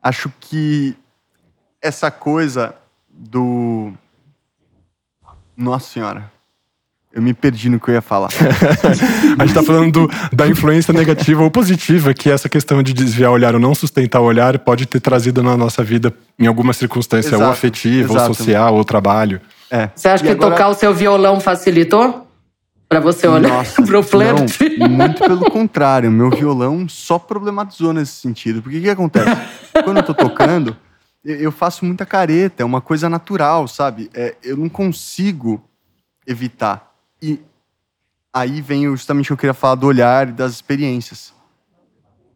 acho 0.02 0.32
que 0.40 0.96
essa 1.82 2.10
coisa 2.10 2.74
do 3.10 3.92
nossa 5.62 5.94
senhora. 5.94 6.32
Eu 7.14 7.22
me 7.22 7.34
perdi 7.34 7.70
no 7.70 7.78
que 7.78 7.90
eu 7.90 7.96
ia 7.96 8.02
falar. 8.02 8.30
a 9.38 9.46
gente 9.46 9.54
tá 9.54 9.62
falando 9.62 9.92
do, 9.92 10.10
da 10.32 10.48
influência 10.48 10.94
negativa 10.94 11.44
ou 11.44 11.52
positiva 11.52 12.14
que 12.14 12.30
essa 12.30 12.48
questão 12.48 12.82
de 12.82 12.94
desviar 12.94 13.32
o 13.32 13.34
olhar 13.34 13.54
ou 13.54 13.60
não 13.60 13.76
sustentar 13.76 14.22
o 14.22 14.24
olhar 14.24 14.58
pode 14.60 14.86
ter 14.86 15.02
trazido 15.02 15.44
na 15.44 15.58
nossa 15.58 15.84
vida 15.84 16.14
em 16.40 16.48
alguma 16.48 16.72
circunstância, 16.72 17.30
Exato, 17.30 17.44
ou 17.44 17.50
afetiva, 17.50 18.14
exato. 18.14 18.30
ou 18.30 18.34
social, 18.34 18.76
ou 18.76 18.86
trabalho. 18.86 19.42
É. 19.70 19.90
Você 19.94 20.08
acha 20.08 20.24
e 20.24 20.28
que 20.28 20.32
agora... 20.32 20.52
tocar 20.52 20.70
o 20.70 20.74
seu 20.74 20.94
violão 20.94 21.40
facilitou? 21.42 22.28
Para 22.88 23.00
você 23.00 23.26
olhar 23.26 23.50
Nossa, 23.50 23.82
pro 23.84 24.04
flerte? 24.04 24.78
Não, 24.78 24.90
muito 24.90 25.24
pelo 25.24 25.50
contrário. 25.50 26.12
Meu 26.12 26.30
violão 26.30 26.90
só 26.90 27.18
problematizou 27.18 27.94
nesse 27.94 28.12
sentido. 28.14 28.62
Porque 28.62 28.80
o 28.80 28.82
que 28.82 28.90
acontece? 28.90 29.32
Quando 29.86 29.98
eu 29.98 30.04
tô 30.04 30.14
tocando, 30.14 30.76
eu 31.24 31.52
faço 31.52 31.86
muita 31.86 32.06
careta, 32.06 32.64
é 32.64 32.66
uma 32.66 32.82
coisa 32.82 33.10
natural, 33.10 33.68
sabe? 33.68 34.10
É, 34.14 34.36
eu 34.44 34.58
não 34.58 34.70
consigo 34.70 35.64
evitar. 36.26 36.94
E 37.22 37.40
aí 38.34 38.62
vem 38.62 38.86
justamente 38.86 39.26
o 39.26 39.28
que 39.28 39.34
eu 39.34 39.38
queria 39.38 39.54
falar 39.54 39.76
do 39.76 39.88
olhar 39.88 40.30
e 40.30 40.32
das 40.32 40.52
experiências. 40.54 41.34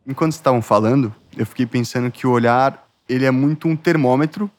Enquanto 0.06 0.34
estavam 0.34 0.62
falando, 0.62 1.13
eu 1.36 1.45
fiquei 1.45 1.65
pensando 1.65 2.12
que 2.12 2.28
o 2.28 2.32
olhar 2.32 2.88
ele 3.10 3.26
é 3.26 3.32
muito 3.32 3.67
um 3.67 3.76
termômetro 3.76 4.50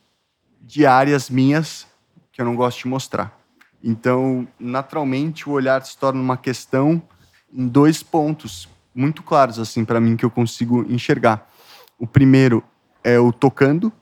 de 0.61 0.87
áreas 0.87 1.31
minhas 1.31 1.87
que 2.33 2.41
eu 2.41 2.45
não 2.45 2.57
gosto 2.57 2.83
de 2.83 2.89
mostrar. 2.89 3.39
Então, 3.83 4.47
naturalmente, 4.59 5.49
o 5.49 5.53
olhar 5.53 5.85
se 5.85 5.97
torna 5.97 6.21
uma 6.21 6.37
questão 6.37 7.01
em 7.53 7.69
dois 7.69 8.03
pontos 8.03 8.69
muito 8.95 9.23
claros 9.23 9.59
assim 9.59 9.85
para 9.85 10.01
mim 10.01 10.17
que 10.17 10.25
eu 10.25 10.31
consigo 10.31 10.85
enxergar. 10.89 11.49
O 11.99 12.07
primeiro 12.07 12.65
é 13.05 13.19
o 13.19 13.33
tocando, 13.33 13.93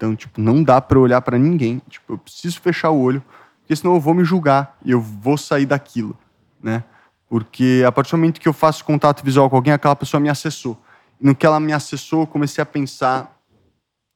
então, 0.00 0.16
tipo, 0.16 0.40
não 0.40 0.62
dá 0.62 0.80
para 0.80 0.98
olhar 0.98 1.20
para 1.20 1.36
ninguém. 1.36 1.82
Tipo, 1.86 2.14
eu 2.14 2.18
preciso 2.18 2.58
fechar 2.58 2.88
o 2.88 2.98
olho, 2.98 3.22
porque 3.60 3.76
senão 3.76 3.94
eu 3.94 4.00
vou 4.00 4.14
me 4.14 4.24
julgar 4.24 4.78
e 4.82 4.92
eu 4.92 4.98
vou 4.98 5.36
sair 5.36 5.66
daquilo, 5.66 6.16
né? 6.62 6.82
Porque 7.28 7.84
a 7.86 7.92
partir 7.92 8.12
do 8.12 8.16
momento 8.16 8.40
que 8.40 8.48
eu 8.48 8.54
faço 8.54 8.82
contato 8.82 9.22
visual 9.22 9.50
com 9.50 9.56
alguém, 9.56 9.74
aquela 9.74 9.94
pessoa 9.94 10.18
me 10.18 10.30
acessou. 10.30 10.82
E 11.20 11.26
no 11.26 11.34
que 11.34 11.44
ela 11.44 11.60
me 11.60 11.74
acessou, 11.74 12.22
eu 12.22 12.26
comecei 12.26 12.62
a 12.62 12.66
pensar 12.66 13.38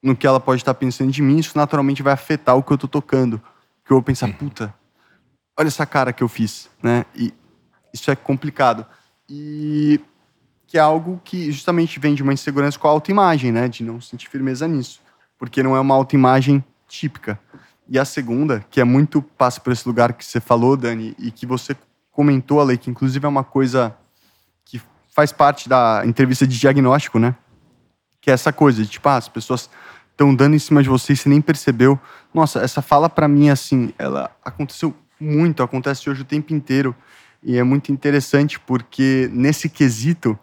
no 0.03 0.17
que 0.17 0.27
ela 0.27 0.41
pode 0.41 0.63
estar 0.63 0.73
pensando 0.73 1.13
de 1.13 1.21
mim. 1.21 1.37
Isso 1.37 1.57
naturalmente 1.57 2.03
vai 2.03 2.15
afetar 2.15 2.57
o 2.57 2.63
que 2.63 2.73
eu 2.73 2.79
tô 2.79 2.89
tocando. 2.89 3.39
Que 3.85 3.93
eu 3.93 3.97
vou 3.97 4.03
pensar, 4.03 4.33
puta, 4.33 4.75
olha 5.59 5.69
essa 5.69 5.85
cara 5.85 6.15
que 6.15 6.23
eu 6.23 6.29
fiz, 6.29 6.71
né? 6.83 7.05
E 7.15 7.31
isso 7.93 8.11
é 8.11 8.17
complicado. 8.17 8.87
E 9.29 10.01
que 10.67 10.79
é 10.79 10.81
algo 10.81 11.21
que 11.23 11.53
justamente 11.53 12.01
vem 12.01 12.15
de 12.15 12.23
uma 12.23 12.33
insegurança 12.33 12.79
com 12.79 12.89
a 12.89 12.91
autoimagem, 12.91 13.53
né? 13.53 13.69
De 13.69 13.85
não 13.85 14.01
sentir 14.01 14.31
firmeza 14.31 14.67
nisso 14.67 15.04
porque 15.45 15.63
não 15.63 15.77
é 15.77 15.81
uma 15.81 15.95
autoimagem 15.95 16.65
típica. 16.89 17.39
E 17.87 17.99
a 17.99 18.05
segunda, 18.07 18.65
que 18.71 18.81
é 18.81 18.85
muito 18.85 19.21
passa 19.21 19.61
por 19.61 19.75
esse 19.75 19.87
lugar 19.87 20.15
que 20.15 20.25
você 20.25 20.41
falou, 20.41 20.75
Dani, 20.75 21.15
e 21.19 21.31
que 21.31 21.45
você 21.45 21.77
comentou, 22.11 22.63
Ale, 22.63 22.79
que 22.79 22.89
inclusive 22.89 23.27
é 23.27 23.29
uma 23.29 23.45
coisa 23.45 23.95
que 24.65 24.81
faz 25.15 25.33
parte 25.33 25.69
da 25.69 26.03
entrevista 26.07 26.47
de 26.47 26.59
diagnóstico, 26.59 27.19
né? 27.19 27.35
Que 28.23 28.31
é 28.31 28.35
essa 28.35 28.55
coisa 28.55 28.83
de 28.83 28.89
tipo, 28.89 29.07
ah, 29.07 29.17
as 29.17 29.29
pessoas 29.29 29.69
estão 30.11 30.35
dando 30.35 30.57
em 30.57 30.59
cima 30.59 30.83
de 30.83 30.89
você 30.89 31.13
e 31.13 31.17
você 31.17 31.29
nem 31.29 31.43
percebeu. 31.43 32.01
Nossa, 32.33 32.61
essa 32.61 32.81
fala 32.81 33.11
para 33.11 33.29
mim, 33.29 33.51
assim, 33.51 33.93
ela 33.99 34.31
aconteceu 34.43 34.95
muito, 35.21 35.63
acontece 35.63 36.09
hoje 36.09 36.23
o 36.23 36.25
tempo 36.25 36.55
inteiro. 36.55 36.97
E 37.43 37.59
é 37.59 37.63
muito 37.63 37.93
interessante 37.93 38.59
porque 38.59 39.29
nesse 39.31 39.69
quesito 39.69 40.39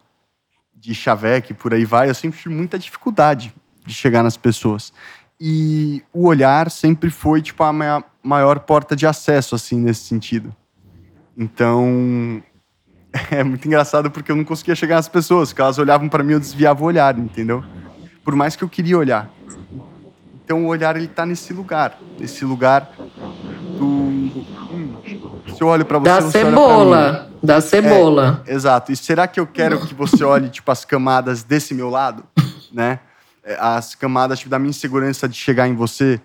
de 0.75 0.93
chaveque, 0.93 1.55
por 1.55 1.73
aí 1.73 1.85
vai, 1.85 2.07
eu 2.07 2.13
sempre 2.13 2.39
tive 2.39 2.53
muita 2.53 2.77
dificuldade 2.77 3.51
de 3.85 3.93
chegar 3.93 4.23
nas 4.23 4.37
pessoas. 4.37 4.93
E 5.39 6.03
o 6.13 6.27
olhar 6.27 6.69
sempre 6.69 7.09
foi 7.09 7.41
tipo 7.41 7.63
a 7.63 7.73
minha 7.73 8.03
maior 8.23 8.59
porta 8.59 8.95
de 8.95 9.07
acesso 9.07 9.55
assim 9.55 9.79
nesse 9.79 10.01
sentido. 10.01 10.55
Então, 11.37 12.43
é 13.31 13.43
muito 13.43 13.67
engraçado 13.67 14.11
porque 14.11 14.31
eu 14.31 14.35
não 14.35 14.43
conseguia 14.43 14.75
chegar 14.75 14.95
nas 14.95 15.07
pessoas, 15.07 15.49
porque 15.49 15.61
elas 15.61 15.77
olhavam 15.77 16.07
para 16.07 16.23
mim 16.23 16.33
eu 16.33 16.39
desviava 16.39 16.83
o 16.83 16.85
olhar, 16.85 17.17
entendeu? 17.17 17.63
Por 18.23 18.35
mais 18.35 18.55
que 18.55 18.63
eu 18.63 18.69
queria 18.69 18.97
olhar. 18.97 19.31
Então 20.43 20.65
o 20.65 20.67
olhar 20.67 20.95
ele 20.95 21.07
tá 21.07 21.25
nesse 21.25 21.53
lugar, 21.53 21.97
nesse 22.19 22.45
lugar 22.45 22.91
do 23.79 23.85
hum, 23.85 24.95
se 25.55 25.61
eu 25.61 25.67
olho 25.67 25.85
para 25.85 25.97
você, 25.97 26.09
da 26.09 26.21
você 26.21 26.39
cebola, 26.39 27.31
da 27.41 27.61
cebola. 27.61 28.43
É, 28.45 28.53
exato. 28.53 28.91
E 28.91 28.95
será 28.95 29.27
que 29.27 29.39
eu 29.39 29.47
quero 29.47 29.79
que 29.85 29.93
você 29.93 30.23
olhe 30.23 30.49
tipo 30.49 30.71
as 30.71 30.85
camadas 30.85 31.43
desse 31.43 31.73
meu 31.73 31.89
lado, 31.89 32.23
né? 32.71 32.99
É, 33.43 33.57
as 33.59 33.95
camadas 33.95 34.39
tipo, 34.39 34.51
da 34.51 34.59
minha 34.59 34.69
insegurança 34.69 35.27
de 35.27 35.35
chegar 35.35 35.67
em 35.67 35.75
você 35.75 36.19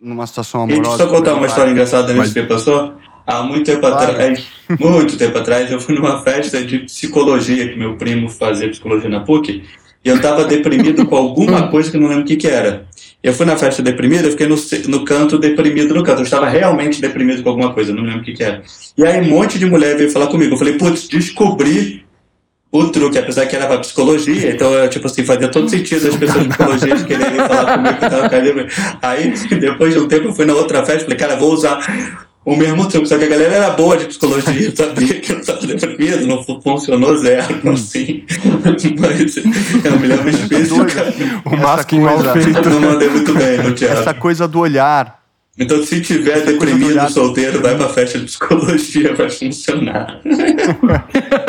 numa 0.00 0.26
situação 0.26 0.62
amorosa. 0.62 0.82
Deixa 0.82 1.02
eu 1.02 1.08
só 1.08 1.14
contar 1.14 1.34
uma 1.34 1.46
história 1.46 1.70
engraçada 1.70 2.12
nisso 2.12 2.34
que 2.34 2.42
passou. 2.42 2.94
Há 3.24 3.42
muito 3.44 3.64
tempo 3.64 3.80
claro. 3.80 4.10
atrás, 4.10 4.46
muito 4.80 5.16
tempo 5.16 5.38
atrás, 5.38 5.70
eu 5.70 5.80
fui 5.80 5.94
numa 5.94 6.22
festa 6.22 6.64
de 6.64 6.80
psicologia 6.80 7.68
que 7.68 7.78
meu 7.78 7.96
primo 7.96 8.28
fazia 8.28 8.68
psicologia 8.68 9.08
na 9.08 9.20
PUC 9.20 9.62
e 10.04 10.08
eu 10.08 10.16
estava 10.16 10.44
deprimido 10.44 11.06
com 11.06 11.16
alguma 11.16 11.68
coisa 11.70 11.88
que 11.88 11.96
eu 11.96 12.00
não 12.00 12.08
lembro 12.08 12.24
o 12.24 12.26
que, 12.26 12.36
que 12.36 12.48
era. 12.48 12.86
Eu 13.22 13.32
fui 13.32 13.46
na 13.46 13.56
festa 13.56 13.80
deprimido, 13.80 14.24
eu 14.24 14.32
fiquei 14.32 14.48
no, 14.48 14.56
no 14.88 15.04
canto 15.04 15.38
deprimido 15.38 15.94
no 15.94 16.02
canto. 16.02 16.18
Eu 16.18 16.24
estava 16.24 16.48
realmente 16.48 17.00
deprimido 17.00 17.42
com 17.44 17.50
alguma 17.50 17.72
coisa, 17.72 17.94
não 17.94 18.02
lembro 18.02 18.22
o 18.22 18.24
que, 18.24 18.32
que 18.32 18.42
era. 18.42 18.62
E 18.98 19.06
aí 19.06 19.20
um 19.20 19.30
monte 19.30 19.60
de 19.60 19.66
mulher 19.66 19.96
veio 19.96 20.10
falar 20.10 20.26
comigo. 20.26 20.54
Eu 20.54 20.58
falei, 20.58 20.76
putz, 20.76 21.06
descobri 21.06 22.01
o 22.72 22.88
truque, 22.88 23.18
apesar 23.18 23.44
que 23.44 23.54
era 23.54 23.66
pra 23.66 23.78
psicologia, 23.78 24.50
então, 24.50 24.72
eu, 24.72 24.88
tipo 24.88 25.06
assim, 25.06 25.22
fazia 25.24 25.48
todo 25.48 25.68
sentido 25.68 26.08
as 26.08 26.16
pessoas 26.16 26.42
de 26.42 26.48
psicologia 26.48 26.96
de 26.96 27.04
quererem 27.04 27.36
falar 27.36 27.76
comigo 27.76 27.94
que 27.94 28.10
tava 28.10 28.28
caindo. 28.30 28.66
Aí, 29.02 29.34
depois 29.60 29.92
de 29.92 30.00
um 30.00 30.08
tempo, 30.08 30.28
eu 30.28 30.32
fui 30.32 30.46
na 30.46 30.54
outra 30.54 30.82
festa, 30.82 31.02
falei, 31.02 31.18
cara, 31.18 31.36
vou 31.36 31.52
usar 31.52 31.78
o 32.46 32.56
mesmo 32.56 32.88
tempo. 32.88 33.06
Só 33.06 33.18
que 33.18 33.24
a 33.24 33.28
galera 33.28 33.54
era 33.56 33.70
boa 33.70 33.98
de 33.98 34.06
psicologia, 34.06 34.74
sabia 34.74 35.20
que 35.20 35.32
eu 35.32 35.40
estava 35.40 35.66
deprimido, 35.66 36.26
não 36.26 36.42
funcionou 36.42 37.14
zero, 37.18 37.60
assim. 37.70 38.24
Mas 38.64 39.36
eu 39.36 39.98
me 40.00 40.06
lembro 40.06 40.30
especificamente. 40.30 41.42
O 41.44 41.56
masking 41.56 42.00
mal 42.00 42.18
feito. 42.32 42.70
Não 42.70 42.80
mandei 42.80 43.10
muito 43.10 43.34
bem 43.34 43.58
no 43.58 43.74
teatro. 43.74 44.00
Essa 44.00 44.14
coisa 44.14 44.48
do 44.48 44.60
olhar. 44.60 45.20
Então, 45.58 45.84
se 45.84 46.00
tiver 46.00 46.38
Essa 46.38 46.46
deprimido, 46.46 47.10
solteiro, 47.10 47.60
vai 47.60 47.76
pra 47.76 47.86
festa 47.90 48.18
de 48.18 48.24
psicologia, 48.24 49.14
vai 49.14 49.28
funcionar. 49.28 50.18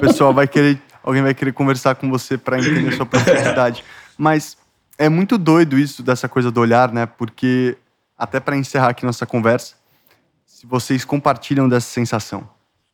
pessoal 0.00 0.32
vai 0.32 0.48
querer, 0.48 0.80
alguém 1.02 1.22
vai 1.22 1.34
querer 1.34 1.52
conversar 1.52 1.94
com 1.94 2.10
você 2.10 2.38
para 2.38 2.58
entender 2.58 2.92
sua 2.96 3.06
profundidade. 3.06 3.84
Mas 4.16 4.56
é 4.98 5.08
muito 5.08 5.38
doido 5.38 5.78
isso 5.78 6.02
dessa 6.02 6.28
coisa 6.28 6.50
do 6.50 6.60
olhar, 6.60 6.92
né? 6.92 7.06
Porque 7.06 7.76
até 8.16 8.40
para 8.40 8.56
encerrar 8.56 8.88
aqui 8.90 9.04
nossa 9.04 9.26
conversa, 9.26 9.74
se 10.44 10.66
vocês 10.66 11.04
compartilham 11.04 11.68
dessa 11.68 11.88
sensação 11.88 12.48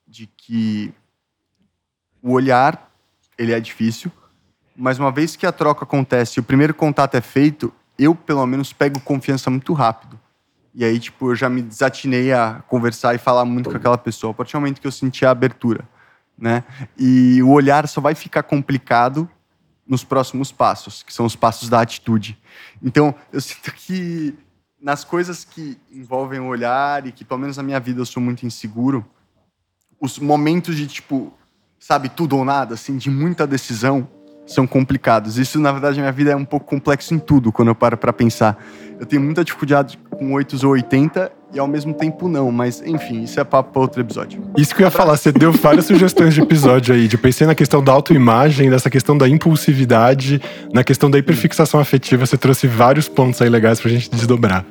de 0.06 0.28
que 0.36 0.92
o 2.22 2.32
olhar 2.32 2.90
ele 3.36 3.52
é 3.52 3.58
difícil, 3.58 4.10
mas 4.76 4.98
uma 4.98 5.10
vez 5.10 5.36
que 5.36 5.46
a 5.46 5.52
troca 5.52 5.84
acontece, 5.84 6.38
e 6.38 6.40
o 6.40 6.44
primeiro 6.44 6.74
contato 6.74 7.16
é 7.16 7.20
feito, 7.20 7.72
eu 7.98 8.14
pelo 8.14 8.46
menos 8.46 8.72
pego 8.72 9.00
confiança 9.00 9.50
muito 9.50 9.72
rápido. 9.72 10.18
E 10.74 10.84
aí, 10.84 10.98
tipo, 11.00 11.30
eu 11.30 11.34
já 11.34 11.48
me 11.48 11.62
desatinei 11.62 12.32
a 12.32 12.62
conversar 12.68 13.14
e 13.14 13.18
falar 13.18 13.44
muito 13.44 13.70
com 13.70 13.76
aquela 13.76 13.96
pessoa, 13.96 14.30
a 14.30 14.34
partir 14.34 14.52
do 14.52 14.60
momento 14.60 14.80
que 14.80 14.86
eu 14.86 14.92
senti 14.92 15.24
a 15.24 15.30
abertura, 15.30 15.88
né? 16.38 16.64
E 16.98 17.42
o 17.42 17.50
olhar 17.50 17.86
só 17.88 18.00
vai 18.00 18.14
ficar 18.14 18.42
complicado 18.42 19.28
nos 19.86 20.02
próximos 20.02 20.50
passos, 20.50 21.02
que 21.02 21.12
são 21.12 21.24
os 21.24 21.36
passos 21.36 21.68
da 21.68 21.80
atitude. 21.80 22.38
Então, 22.82 23.14
eu 23.32 23.40
sinto 23.40 23.72
que 23.72 24.36
nas 24.80 25.04
coisas 25.04 25.44
que 25.44 25.78
envolvem 25.90 26.40
o 26.40 26.46
olhar 26.46 27.06
e 27.06 27.12
que, 27.12 27.24
pelo 27.24 27.40
menos 27.40 27.56
na 27.56 27.62
minha 27.62 27.80
vida, 27.80 28.00
eu 28.00 28.06
sou 28.06 28.22
muito 28.22 28.44
inseguro, 28.44 29.04
os 30.00 30.18
momentos 30.18 30.76
de, 30.76 30.86
tipo, 30.86 31.32
sabe, 31.78 32.08
tudo 32.08 32.36
ou 32.36 32.44
nada, 32.44 32.74
assim, 32.74 32.96
de 32.96 33.08
muita 33.08 33.46
decisão, 33.46 34.08
são 34.46 34.66
complicados. 34.66 35.38
Isso, 35.38 35.60
na 35.60 35.72
verdade, 35.72 35.96
na 35.96 36.02
minha 36.02 36.12
vida 36.12 36.30
é 36.30 36.36
um 36.36 36.44
pouco 36.44 36.66
complexo 36.66 37.12
em 37.12 37.18
tudo, 37.18 37.50
quando 37.52 37.68
eu 37.68 37.74
paro 37.74 37.96
para 37.96 38.12
pensar. 38.12 38.56
Eu 38.98 39.04
tenho 39.04 39.20
muita 39.20 39.44
dificuldade 39.44 39.98
com 40.10 40.32
8 40.32 40.64
ou 40.64 40.72
80 40.72 41.30
e 41.52 41.58
ao 41.58 41.68
mesmo 41.68 41.92
tempo 41.94 42.28
não, 42.28 42.50
mas 42.50 42.82
enfim, 42.84 43.22
isso 43.22 43.38
é 43.38 43.44
papo 43.44 43.72
para 43.72 43.82
outro 43.82 44.00
episódio. 44.00 44.42
Isso 44.56 44.74
que 44.74 44.82
eu 44.82 44.86
ia 44.86 44.90
falar, 44.90 45.16
você 45.16 45.30
deu 45.32 45.52
várias 45.52 45.86
sugestões 45.86 46.34
de 46.34 46.40
episódio 46.40 46.94
aí, 46.94 47.06
de 47.08 47.18
pensei 47.18 47.46
na 47.46 47.54
questão 47.54 47.82
da 47.82 47.92
autoimagem, 47.92 48.70
nessa 48.70 48.90
questão 48.90 49.16
da 49.16 49.28
impulsividade, 49.28 50.40
na 50.72 50.82
questão 50.82 51.10
da 51.10 51.18
hiperfixação 51.18 51.78
afetiva, 51.78 52.24
você 52.24 52.36
trouxe 52.36 52.66
vários 52.66 53.08
pontos 53.08 53.40
aí 53.42 53.48
legais 53.48 53.80
pra 53.80 53.90
gente 53.90 54.10
desdobrar. 54.10 54.64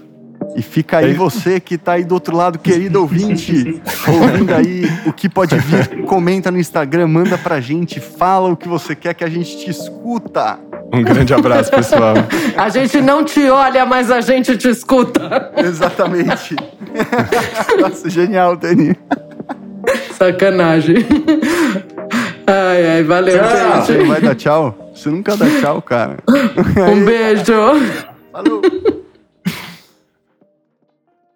E 0.55 0.61
fica 0.61 0.99
aí 0.99 1.11
é 1.11 1.13
você 1.13 1.59
que 1.59 1.77
tá 1.77 1.93
aí 1.93 2.05
do 2.05 2.13
outro 2.13 2.35
lado, 2.35 2.57
querido 2.57 3.01
ouvinte, 3.01 3.81
ouvindo 4.07 4.53
aí 4.53 4.85
o 5.05 5.11
que 5.11 5.27
pode 5.27 5.57
vir, 5.57 6.03
comenta 6.05 6.49
no 6.49 6.57
Instagram, 6.57 7.07
manda 7.07 7.37
pra 7.37 7.59
gente, 7.59 7.99
fala 7.99 8.49
o 8.49 8.55
que 8.55 8.67
você 8.67 8.95
quer 8.95 9.13
que 9.13 9.23
a 9.25 9.29
gente 9.29 9.57
te 9.57 9.69
escuta. 9.69 10.57
Um 10.93 11.03
grande 11.03 11.33
abraço, 11.33 11.69
pessoal. 11.69 12.13
a 12.55 12.69
gente 12.69 13.01
não 13.01 13.23
te 13.23 13.49
olha, 13.49 13.85
mas 13.85 14.09
a 14.09 14.21
gente 14.21 14.55
te 14.55 14.69
escuta. 14.69 15.51
Exatamente. 15.57 16.55
Nossa, 17.81 18.09
genial, 18.09 18.55
Dani. 18.55 18.95
Sacanagem. 20.17 21.05
Ai, 22.47 22.87
ai, 22.87 23.03
valeu, 23.03 23.37
tchau. 23.37 23.49
gente. 23.49 23.85
Você 23.85 23.97
não 23.97 24.07
vai 24.07 24.21
dar 24.21 24.35
tchau? 24.35 24.91
Você 24.95 25.09
nunca 25.09 25.35
dá 25.35 25.45
tchau, 25.59 25.81
cara. 25.81 26.17
Um 26.89 27.03
beijo. 27.03 27.43
Falou. 28.31 28.61